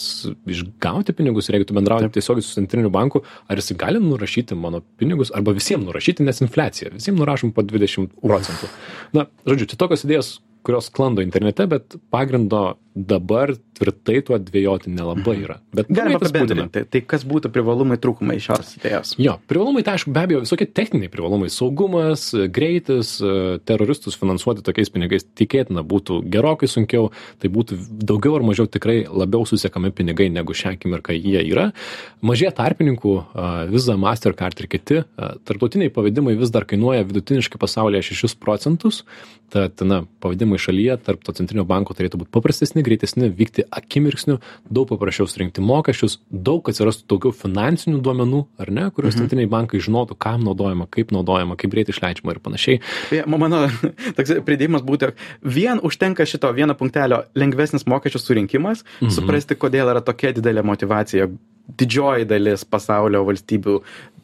išgauti 0.49 1.15
pinigus. 1.15 1.49
Ir 1.49 1.57
jeigu 1.57 1.69
tu 1.69 1.77
bendrauji 1.77 2.11
tiesiogiai 2.15 2.45
su 2.45 2.55
centriniu 2.57 2.91
banku 2.93 3.23
ar 3.47 3.59
jisai 3.59 3.77
gali 3.79 4.03
nurašyti 4.03 4.57
mano 4.57 4.83
pinigus 4.99 5.33
arba 5.35 5.55
visiem 5.57 5.83
nurašyti 5.87 6.27
nes 6.27 6.41
infliacija. 6.43 6.93
Visiem 6.95 7.19
nurašom 7.19 7.51
po 7.55 7.65
dvidešim 7.67 8.09
procentų. 8.21 8.71
Na 9.17 9.27
žodžiu 9.45 9.73
čia 9.73 9.81
tokios 9.83 10.07
idėjos 10.07 10.37
kurios 10.63 10.89
sklando 10.91 11.21
internete 11.25 11.65
bet 11.67 11.95
pagrindo 12.13 12.75
dabar 12.95 13.53
tvirtai 13.77 14.21
tuo 14.25 14.37
dvejoti 14.37 14.91
nelabai 14.91 15.37
yra 15.39 15.57
bet 15.73 15.89
Galima 15.89 16.19
būtina. 16.19 16.27
apibendrinti. 16.27 16.83
Tai 16.91 17.01
kas 17.07 17.23
būtų 17.27 17.51
privalumai, 17.53 17.97
trūkumai 18.01 18.37
šios 18.43 18.75
idėjos? 18.77 19.13
Jo, 19.21 19.37
privalumai 19.49 19.83
tai 19.87 19.95
aišku, 19.97 20.11
be 20.13 20.21
abejo, 20.21 20.41
visokie 20.43 20.67
techniniai 20.67 21.09
privalumai- 21.11 21.49
saugumas, 21.55 22.29
greitis, 22.51 23.15
e, 23.23 23.59
teroristus 23.65 24.17
finansuoti 24.19 24.61
tokiais 24.61 24.91
pinigais 24.91 25.23
tikėtina 25.23 25.83
būtų 25.87 26.21
gerokai 26.29 26.67
sunkiau, 26.67 27.11
tai 27.39 27.49
būtų 27.49 27.79
daugiau 28.03 28.35
ar 28.35 28.41
mažiau 28.41 28.67
tikrai 28.67 29.07
labiau 29.07 29.47
susiekami 29.47 29.91
pinigai 29.91 30.29
negu 30.31 30.53
šią 30.53 30.77
akimirką 30.77 31.15
jie 31.15 31.41
yra. 31.51 31.71
Mažė 32.21 32.53
tarpininkų, 32.53 33.25
a, 33.33 33.65
Visa, 33.71 33.95
Mastercard 33.97 34.59
ir 34.59 34.67
kiti, 34.67 35.03
a, 35.17 35.35
tarptautiniai 35.45 35.89
pavedimai 35.89 36.37
vis 36.37 36.51
dar 36.51 36.65
kainuoja 36.65 37.07
vidutiniškai 37.07 37.57
pasaulyje 37.57 38.13
6 38.13 38.35
procentus, 38.35 39.03
tad, 39.49 39.81
na, 39.81 40.03
pavedimai 40.23 40.59
šalyje 40.61 40.97
tarp 41.03 41.23
to 41.23 41.33
centrinio 41.35 41.65
banko 41.67 41.93
turėtų 41.93 42.21
būti 42.23 42.31
paprastesni, 42.31 42.80
greitesni, 42.85 43.29
vykti 43.37 43.65
akimirksniu, 43.73 44.37
daug 44.71 44.89
paprasčiau 44.89 45.29
surinkti 45.29 45.63
mokesčius, 45.65 46.17
daug 46.31 46.67
atsirastų 46.71 47.07
daugiau 47.11 47.35
finansinių 47.35 48.01
duomenų, 48.05 48.41
ar 48.61 48.73
ne, 48.73 48.87
kuriuos 48.95 49.17
centriniai 49.19 49.49
bankai 49.51 49.81
žinotų, 49.83 50.17
kam 50.21 50.45
naudojama, 50.47 50.87
kaip 50.91 51.13
naudojama, 51.15 51.57
kaip 51.59 51.73
greitai 51.73 51.95
išleidžiama 51.95 52.35
ir 52.35 52.41
panašiai. 52.43 52.81
Ma- 53.29 53.41
mano 53.41 53.63
toks 54.17 54.35
pridėjimas 54.47 54.85
būtų, 54.87 55.13
vien 55.43 55.81
užtenka 55.83 56.27
šito 56.29 56.51
vieno 56.57 56.77
punktelio 56.77 57.23
lengvesnis 57.37 57.87
mokesčių 57.89 58.23
surinkimas, 58.23 58.85
mhm. 58.99 59.15
suprasti, 59.17 59.59
kodėl 59.59 59.93
yra 59.93 60.03
tokia 60.05 60.35
didelė 60.37 60.65
motivacija. 60.67 61.29
Didžioji 61.77 62.25
dalis 62.27 62.65
pasaulio 62.67 63.21
valstybių 63.23 63.77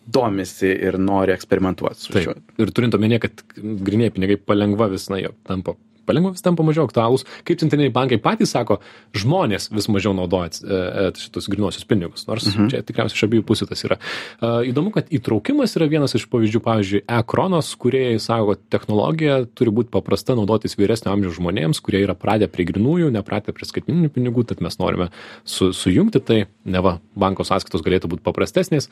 domisi 0.08 0.70
ir 0.72 0.98
nori 1.00 1.34
eksperimentuoti 1.36 2.00
su 2.00 2.14
šiuo. 2.16 2.36
Taip. 2.38 2.56
Ir 2.64 2.72
turint 2.76 2.96
omenyje, 2.96 3.20
kad 3.26 3.44
griniai 3.58 4.14
pinigai 4.16 4.38
palengva 4.40 4.88
vis, 4.92 5.10
na, 5.12 5.20
jo, 5.20 5.34
tampa, 5.48 5.76
palengva 6.08 6.34
vis 6.36 6.46
tampa 6.46 6.66
mažiau 6.66 6.88
aktualūs. 6.88 7.26
Kaip 7.48 7.62
centriniai 7.62 7.94
bankai 7.94 8.20
patys 8.24 8.54
sako, 8.56 8.80
žmonės 9.18 9.70
vis 9.74 9.90
mažiau 9.92 10.16
naudoja 10.18 10.52
e, 10.52 10.80
e, 11.08 11.08
šitus 11.20 11.50
grinuosius 11.52 11.88
pinigus. 11.88 12.26
Nors 12.30 12.48
mhm. 12.50 12.70
čia 12.72 12.84
tikriausiai 12.88 13.20
iš 13.20 13.26
abiejų 13.28 13.46
pusių 13.48 13.70
tas 13.72 13.84
yra. 13.88 14.00
E, 14.42 14.54
Įdomu, 14.72 14.92
kad 14.96 15.12
įtraukimas 15.14 15.76
yra 15.80 15.88
vienas 15.92 16.16
iš 16.18 16.28
pavyzdžių, 16.32 16.62
pavyzdžiui, 16.66 17.04
e-kronos, 17.20 17.72
kurie 17.80 18.06
sako, 18.24 18.58
technologija 18.72 19.42
turi 19.58 19.74
būti 19.74 19.92
paprasta 19.94 20.36
naudotis 20.38 20.78
vyresnio 20.80 21.14
amžiaus 21.14 21.38
žmonėms, 21.40 21.82
kurie 21.84 22.04
yra 22.06 22.16
pratę 22.18 22.50
prie 22.52 22.68
grinųjų, 22.68 23.10
nepratę 23.16 23.56
prie 23.56 23.68
skaitmeninių 23.70 24.12
pinigų, 24.14 24.46
tad 24.50 24.62
mes 24.66 24.80
norime 24.82 25.10
su, 25.48 25.72
sujungti 25.76 26.22
tai, 26.24 26.40
neva 26.68 26.98
banko 27.18 27.46
sąskaitos 27.48 27.84
galėtų 27.86 28.12
būti 28.12 28.26
paprastesnės. 28.26 28.90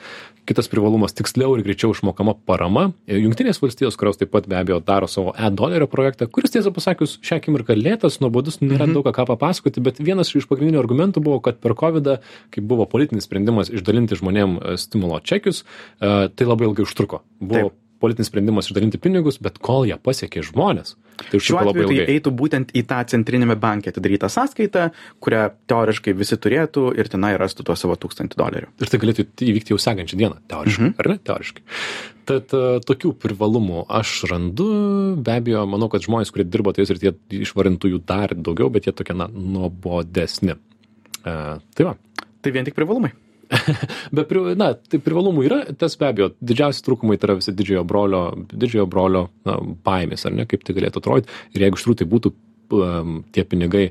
Kitas 0.49 0.69
privalumas- 0.71 1.15
tiksliau 1.17 1.58
ir 1.58 1.63
greičiau 1.65 1.93
išmokama 1.93 2.38
parama. 2.45 2.93
Junktinės 3.08 3.62
valstijos, 3.62 3.97
kurios 3.97 4.17
taip 4.17 4.32
pat 4.32 4.47
be 4.47 4.56
abejo 4.56 4.80
daro 4.84 5.08
savo 5.08 5.34
e-dolerio 5.38 5.88
projektą, 5.88 6.28
kuris 6.28 6.51
tiesą 6.51 6.73
pasakius 6.73 7.05
šią 7.26 7.39
akimirką 7.39 7.78
lėtas, 7.78 8.20
nuobodus, 8.24 8.60
nėra 8.63 8.88
daug 8.89 9.06
ką 9.06 9.28
papasakoti, 9.30 9.84
bet 9.86 10.02
vienas 10.04 10.34
iš 10.36 10.50
pagrindinių 10.50 10.82
argumentų 10.82 11.24
buvo, 11.26 11.39
kad 11.46 11.62
per 11.63 11.78
COVID, 11.78 12.12
kai 12.54 12.65
buvo 12.65 12.88
politinis 12.89 13.30
sprendimas 13.30 13.72
išdalinti 13.74 14.18
žmonėm 14.20 14.58
e, 14.60 14.76
stimulo 14.82 15.22
čekius, 15.24 15.63
e, 15.63 16.30
tai 16.34 16.50
labai 16.50 16.70
ilgai 16.70 16.88
užtruko. 16.88 17.24
Buvo. 17.39 17.74
Politinis 18.02 18.30
sprendimas 18.32 18.70
išdalinti 18.70 19.00
pinigus, 19.02 19.38
bet 19.44 19.60
kol 19.64 19.86
jie 19.88 19.98
pasiekė 20.02 20.44
žmonės, 20.46 20.96
tai 21.30 21.40
Šiuo 21.42 21.62
atveju 21.62 21.90
tai 21.92 22.08
eitų 22.16 22.34
būtent 22.36 22.74
į 22.76 22.84
tą 22.90 23.00
centrinėme 23.12 23.56
banke 23.60 23.92
atidarytą 23.92 24.30
sąskaitą, 24.32 24.90
kurią 25.24 25.46
teoriškai 25.70 26.16
visi 26.18 26.38
turėtų 26.42 26.90
ir 27.00 27.10
tenai 27.12 27.36
rastų 27.40 27.68
tuos 27.70 27.84
savo 27.86 27.96
tūkstantį 28.00 28.40
dolerių. 28.42 28.72
Ir 28.84 28.92
tai 28.92 29.02
galėtų 29.02 29.28
įvykti 29.48 29.76
jau 29.76 29.80
sekančią 29.82 30.20
dieną, 30.20 30.42
teoriškai, 30.52 30.90
mhm. 30.90 31.00
ar 31.02 31.12
ne? 31.14 31.18
Teoriškai. 31.32 31.66
Tad 32.26 32.56
uh, 32.58 32.80
tokių 32.82 33.14
privalumų 33.22 33.86
aš 34.00 34.16
randu, 34.32 34.70
be 35.22 35.36
abejo, 35.40 35.66
manau, 35.70 35.92
kad 35.94 36.06
žmonės, 36.06 36.34
kurie 36.34 36.48
dirba 36.50 36.74
tais 36.74 36.90
ir 36.90 37.02
tie 37.02 37.14
išvarintų 37.44 37.94
jų 37.94 38.02
dar 38.10 38.34
daugiau, 38.34 38.72
bet 38.74 38.90
jie 38.90 38.96
tokie, 38.98 39.14
na, 39.18 39.30
nuobodesni. 39.30 40.58
Uh, 41.22 41.62
tai 41.78 41.92
va. 41.92 41.94
Tai 42.42 42.54
vien 42.54 42.66
tik 42.66 42.78
privalumai. 42.78 43.14
Bet, 44.16 44.26
pri, 44.30 44.42
na, 44.60 44.72
tai 44.76 45.00
privalumų 45.04 45.46
yra, 45.48 45.62
tas 45.80 45.98
be 46.00 46.10
abejo, 46.10 46.32
didžiausi 46.42 46.84
trūkumai 46.86 47.20
tai 47.20 47.30
yra 47.30 47.38
visi 47.40 47.54
didžiojo 47.56 47.86
brolio, 47.88 48.26
didžiojo 48.52 48.88
brolio 48.90 49.28
na, 49.48 49.60
baimės, 49.86 50.26
ar 50.28 50.36
ne, 50.36 50.48
kaip 50.50 50.66
tai 50.66 50.76
galėtų 50.78 51.02
atrodyti. 51.02 51.40
Ir 51.56 51.66
jeigu 51.66 51.80
iš 51.80 51.86
tikrųjų 51.86 52.02
tai 52.02 52.10
būtų 52.16 52.34
um, 52.72 53.24
tie 53.32 53.46
pinigai 53.48 53.86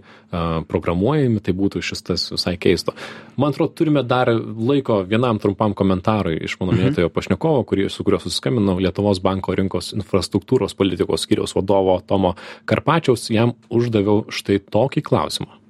programuojami, 0.68 1.38
tai 1.44 1.54
būtų 1.54 1.82
šis 1.84 2.02
tas 2.06 2.26
visai 2.32 2.56
keisto. 2.58 2.94
Man 3.38 3.54
atrodo, 3.54 3.74
turime 3.78 4.02
dar 4.06 4.30
laiko 4.34 5.00
vienam 5.06 5.38
trumpam 5.42 5.76
komentarui 5.78 6.40
iš 6.42 6.56
mano 6.60 6.74
minėtojo 6.74 7.10
pašnekovo, 7.14 7.62
kurį, 7.70 7.88
su 7.92 8.06
kuriuo 8.06 8.22
susiskambinau 8.24 8.80
Lietuvos 8.82 9.22
banko 9.24 9.54
rinkos 9.54 9.92
infrastruktūros 9.94 10.74
politikos 10.78 11.26
skyriaus 11.26 11.54
vadovo 11.54 12.00
Tomo 12.06 12.34
Karpačiaus, 12.66 13.28
jam 13.30 13.54
uždaviau 13.70 14.26
štai 14.34 14.58
tokį 14.74 15.06
klausimą. 15.06 15.63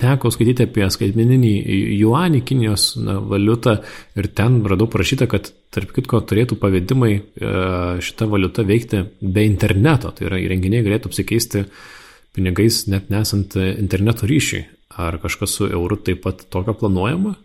Teko 0.00 0.30
skaityti 0.32 0.64
apie 0.64 0.86
skaitmeninį 0.88 1.52
juanį, 2.00 2.40
Kinijos 2.48 2.94
na, 3.04 3.18
valiutą 3.20 3.76
ir 4.16 4.30
ten 4.36 4.60
radau 4.64 4.88
parašyta, 4.88 5.28
kad 5.28 5.50
tarp 5.74 5.92
kitko 5.96 6.22
turėtų 6.24 6.56
pavedimai 6.62 7.12
e, 7.18 7.22
šitą 8.00 8.30
valiutą 8.32 8.64
veikti 8.68 9.04
be 9.20 9.44
interneto. 9.44 10.14
Tai 10.16 10.30
yra 10.30 10.40
įrenginiai 10.40 10.86
galėtų 10.86 11.12
apsikeisti 11.12 11.66
pinigais 12.36 12.86
net 12.88 13.12
nesant 13.12 13.58
interneto 13.60 14.28
ryšiui. 14.30 14.64
Ar 15.00 15.20
kažkas 15.22 15.54
su 15.58 15.68
euru 15.70 16.00
taip 16.02 16.24
pat 16.24 16.48
tokio 16.50 16.74
planuojama? 16.80 17.36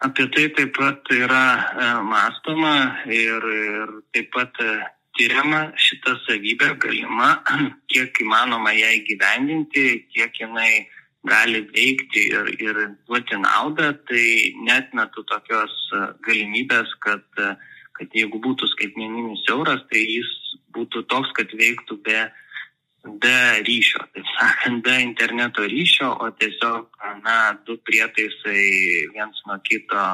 Apie 0.00 0.26
tai 0.32 0.48
taip 0.56 0.72
pat 0.76 1.10
yra 1.12 1.44
e, 1.54 1.88
mąstoma 2.08 2.74
ir, 3.12 3.44
ir 3.44 3.90
taip 4.14 4.30
pat 4.34 4.62
e, 4.64 4.78
tyriama 5.18 5.66
šita 5.76 6.14
savybė 6.24 6.70
galima, 6.80 7.34
kiek 7.92 8.22
įmanoma 8.24 8.72
ją 8.76 8.94
įgyvendinti, 9.00 9.84
kiek 10.14 10.40
jinai 10.40 10.86
gali 11.26 11.60
veikti 11.68 12.28
ir, 12.32 12.48
ir 12.60 12.78
duoti 13.06 13.36
naudą, 13.40 13.92
tai 14.08 14.54
net 14.64 14.94
metu 14.96 15.24
tokios 15.28 15.74
e, 15.92 16.04
galimybės, 16.26 16.94
kad, 17.04 17.26
e, 17.36 17.54
kad 17.98 18.16
jeigu 18.16 18.40
būtų 18.40 18.68
skaitmeninis 18.72 19.44
euras, 19.52 19.84
tai 19.92 20.00
jis 20.00 20.30
būtų 20.72 21.04
toks, 21.12 21.32
kad 21.36 21.52
veiktų 21.52 21.98
be, 22.06 22.24
be 23.20 23.36
ryšio, 23.68 24.04
taip 24.14 24.32
sakant, 24.38 24.82
be 24.86 24.96
interneto 25.04 25.66
ryšio, 25.68 26.08
o 26.24 26.30
tiesiog, 26.40 26.88
na, 27.24 27.38
du 27.66 27.76
prietaisai 27.84 28.64
viens 29.12 29.44
nuo 29.46 29.60
kito 29.66 30.04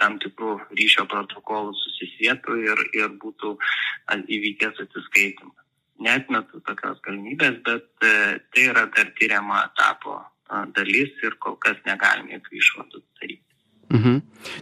tam 0.00 0.16
tikrų 0.16 0.54
ryšio 0.72 1.04
protokolų 1.12 1.74
susisietų 1.76 2.60
ir, 2.64 2.86
ir 2.96 3.10
būtų 3.20 3.58
įvykęs 4.16 4.80
atsiskaitimas 4.86 5.60
netmetu 6.04 6.62
tokios 6.66 7.00
galimybės, 7.06 7.60
bet 7.66 8.06
e, 8.08 8.14
tai 8.52 8.66
yra 8.72 8.86
dar 8.96 9.12
tyriamo 9.18 9.56
etapo 9.62 10.20
dalis 10.74 11.12
ir 11.22 11.36
kol 11.38 11.56
kas 11.62 11.78
negalime 11.86 12.34
jokių 12.38 12.56
išvadų 12.58 13.02
daryti. 13.20 13.49
Mhm. 13.90 14.20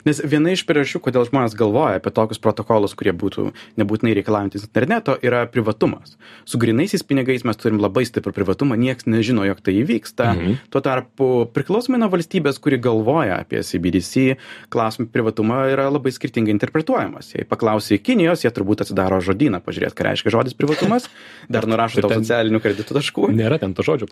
Nes 0.08 0.18
viena 0.24 0.50
iš 0.54 0.64
priežasčių, 0.66 1.00
kodėl 1.04 1.26
žmonės 1.28 1.54
galvoja 1.58 2.00
apie 2.00 2.10
tokius 2.14 2.40
protokolus, 2.42 2.96
kurie 2.98 3.12
būtų 3.14 3.50
nebūtinai 3.78 4.14
reikalaujantis 4.16 4.64
interneto, 4.66 5.14
yra 5.22 5.44
privatumas. 5.52 6.16
Su 6.48 6.58
grinaisiais 6.58 7.04
pinigais 7.06 7.44
mes 7.46 7.60
turim 7.60 7.78
labai 7.82 8.02
stiprų 8.08 8.32
privatumą, 8.34 8.78
niekas 8.80 9.06
nežino, 9.06 9.44
jog 9.46 9.60
tai 9.62 9.76
įvyksta. 9.82 10.30
Mhm. 10.32 10.56
Tuo 10.72 10.82
tarpu 10.84 11.28
priklausomai 11.54 12.00
nuo 12.02 12.10
valstybės, 12.12 12.58
kuri 12.62 12.80
galvoja 12.82 13.38
apie 13.44 13.62
CBDC, 13.62 14.38
klausimai 14.72 15.10
privatumą 15.12 15.60
yra 15.74 15.86
labai 15.92 16.14
skirtingai 16.16 16.56
interpretuojamas. 16.56 17.34
Jei 17.36 17.46
paklausai 17.48 18.00
Kinijos, 18.02 18.42
jie 18.46 18.52
turbūt 18.54 18.86
atsidaro 18.86 19.20
žodyną, 19.24 19.60
pažiūrėt, 19.64 19.94
ką 19.98 20.08
reiškia 20.08 20.34
žodis 20.34 20.58
privatumas, 20.58 21.06
dar 21.52 21.68
nurašo 21.70 22.02
tau 22.02 22.16
socialinių 22.16 22.62
kreditų 22.64 22.98
taškų. 22.98 23.30
Nėra 23.36 23.60
ten 23.62 23.76
to 23.78 23.86
žodžio. 23.86 24.10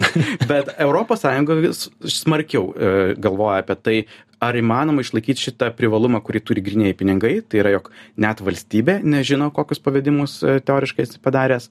Bet 0.50 0.74
ES 0.78 1.84
smarkiau 2.18 2.70
e, 2.72 2.94
galvoja 3.18 3.62
apie 3.62 3.76
tai, 3.78 3.96
ar 4.40 4.56
įmanoma 4.58 5.02
išlaikyti 5.02 5.48
šitą 5.48 5.70
privalumą, 5.76 6.20
kurį 6.24 6.42
turi 6.46 6.62
grinėjai 6.64 6.96
pinigai, 6.98 7.32
tai 7.42 7.62
yra, 7.62 7.72
jog 7.74 7.90
net 8.20 8.42
valstybė 8.44 9.00
nežino, 9.02 9.50
kokius 9.54 9.82
pavedimus 9.82 10.38
e, 10.42 10.58
teoriškai 10.64 11.06
esi 11.06 11.18
padaręs, 11.22 11.70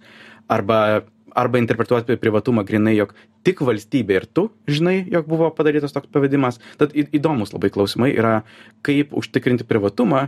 arba, 0.51 1.03
arba 1.37 1.61
interpretuoti 1.61 2.17
privatumą 2.19 2.65
grinai, 2.67 2.97
jog 2.97 3.13
tik 3.47 3.61
valstybė 3.63 4.19
ir 4.19 4.25
tu 4.27 4.49
žinai, 4.67 4.99
jog 5.11 5.29
buvo 5.31 5.47
padarytas 5.55 5.95
toks 5.95 6.11
pavedimas. 6.11 6.59
Tad 6.81 6.95
į- 6.97 7.07
įdomus 7.15 7.55
labai 7.55 7.71
klausimai 7.71 8.11
yra, 8.15 8.41
kaip 8.83 9.15
užtikrinti 9.15 9.67
privatumą 9.67 10.27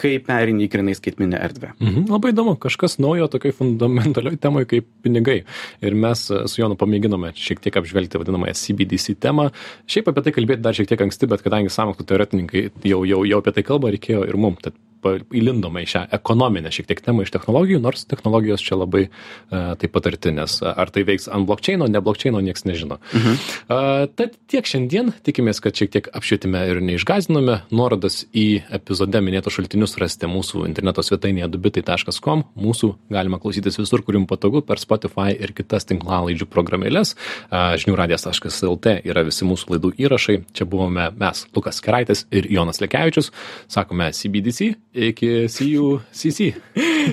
kaip 0.00 0.26
pereini 0.28 0.66
į 0.66 0.70
grinai 0.72 0.94
skaitminę 0.98 1.38
erdvę. 1.38 1.72
Mhm, 1.78 2.06
labai 2.10 2.32
įdomu, 2.34 2.56
kažkas 2.60 2.98
naujo 3.02 3.28
tokiai 3.32 3.54
fundamentalioj 3.56 4.38
temai 4.42 4.64
kaip 4.70 4.88
pinigai. 5.04 5.42
Ir 5.84 5.98
mes 5.98 6.24
su 6.28 6.60
Jonu 6.60 6.78
pamėginome 6.80 7.32
šiek 7.38 7.62
tiek 7.64 7.78
apžvelgti 7.80 8.20
vadinamąją 8.20 8.56
CBDC 8.58 9.18
temą. 9.22 9.50
Šiaip 9.90 10.10
apie 10.10 10.26
tai 10.26 10.34
kalbėti 10.36 10.64
dar 10.64 10.76
šiek 10.76 10.90
tiek 10.90 11.06
anksti, 11.06 11.30
bet 11.30 11.44
kadangi 11.46 11.72
sąmokslo 11.72 12.06
teoretininkai 12.10 12.66
jau, 12.90 13.04
jau, 13.08 13.22
jau 13.28 13.42
apie 13.42 13.54
tai 13.54 13.66
kalba, 13.66 13.92
reikėjo 13.94 14.26
ir 14.28 14.40
mums. 14.40 14.64
Tad 14.64 14.78
įlindome 15.12 15.84
į 15.84 15.90
šią 15.94 16.02
ekonominę 16.18 16.72
šiek 16.74 16.88
tiek 16.90 17.02
temą 17.04 17.24
iš 17.24 17.32
technologijų, 17.34 17.80
nors 17.84 18.06
technologijos 18.10 18.64
čia 18.64 18.78
labai 18.80 19.06
uh, 19.08 19.74
taip 19.80 19.94
pat 19.94 20.08
arti, 20.10 20.32
nes 20.34 20.56
ar 20.64 20.92
tai 20.94 21.04
veiks 21.06 21.28
ant 21.32 21.48
blockchaino, 21.48 21.88
ne 21.90 22.02
blockchaino, 22.04 22.40
niekas 22.44 22.66
nežino. 22.68 22.98
Mhm. 23.14 23.38
Uh, 23.68 24.06
tad 24.16 24.36
tiek 24.50 24.68
šiandien, 24.68 25.12
tikimės, 25.26 25.60
kad 25.64 25.76
šiek 25.76 25.92
tiek 25.94 26.10
apšvietime 26.16 26.64
ir 26.70 26.80
neišgazinome. 26.84 27.60
Nuorodas 27.74 28.22
į 28.34 28.64
epizode 28.74 29.20
minėtos 29.24 29.56
šaltinius 29.56 29.96
rasite 30.00 30.28
mūsų 30.30 30.64
interneto 30.68 31.04
svetainėje 31.04 31.50
dubitai.com. 31.54 32.44
Mūsų 32.58 32.92
galima 33.12 33.40
klausytis 33.42 33.78
visur, 33.80 34.04
kur 34.04 34.18
jums 34.18 34.30
patogu, 34.30 34.62
per 34.66 34.80
Spotify 34.82 35.34
ir 35.34 35.54
kitas 35.56 35.88
tinklalaidžių 35.90 36.48
programėlės. 36.52 37.14
Uh, 37.50 37.74
žiniųradijas.lt 37.80 38.98
yra 39.04 39.24
visi 39.26 39.46
mūsų 39.48 39.74
laidų 39.74 39.94
įrašai. 40.04 40.40
Čia 40.56 40.68
buvome 40.68 41.10
mes, 41.20 41.44
Lukas 41.56 41.80
Keraitis 41.84 42.24
ir 42.34 42.48
Jonas 42.52 42.80
Lekevičius. 42.82 43.30
Sakome 43.70 44.10
CBDC 44.14 44.74
iki 44.94 45.46
you 45.60 46.00
CC. 46.12 46.54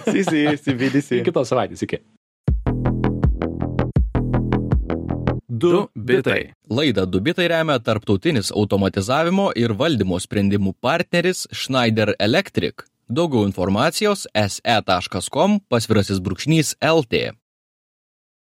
CC, 0.05 0.57
CBDC. 0.63 1.19
Iki 1.19 1.25
kitos 1.29 1.49
savaitės, 1.51 1.83
iki. 1.83 1.99
Du 5.61 5.89
bitai. 5.95 6.53
Laidą 6.69 7.05
Du 7.05 7.19
bitai 7.21 7.47
remia 7.51 7.79
tarptautinis 7.79 8.49
automatizavimo 8.51 9.51
ir 9.55 9.75
valdymo 9.77 10.17
sprendimų 10.19 10.73
partneris 10.81 11.47
Schneider 11.51 12.15
Electric. 12.19 12.85
Daugiau 13.11 13.43
informacijos 13.45 14.25
se.com 14.31 15.59
pasvirasis 15.69 16.23
brūkšnys 16.23 16.77
LT. 16.79 17.40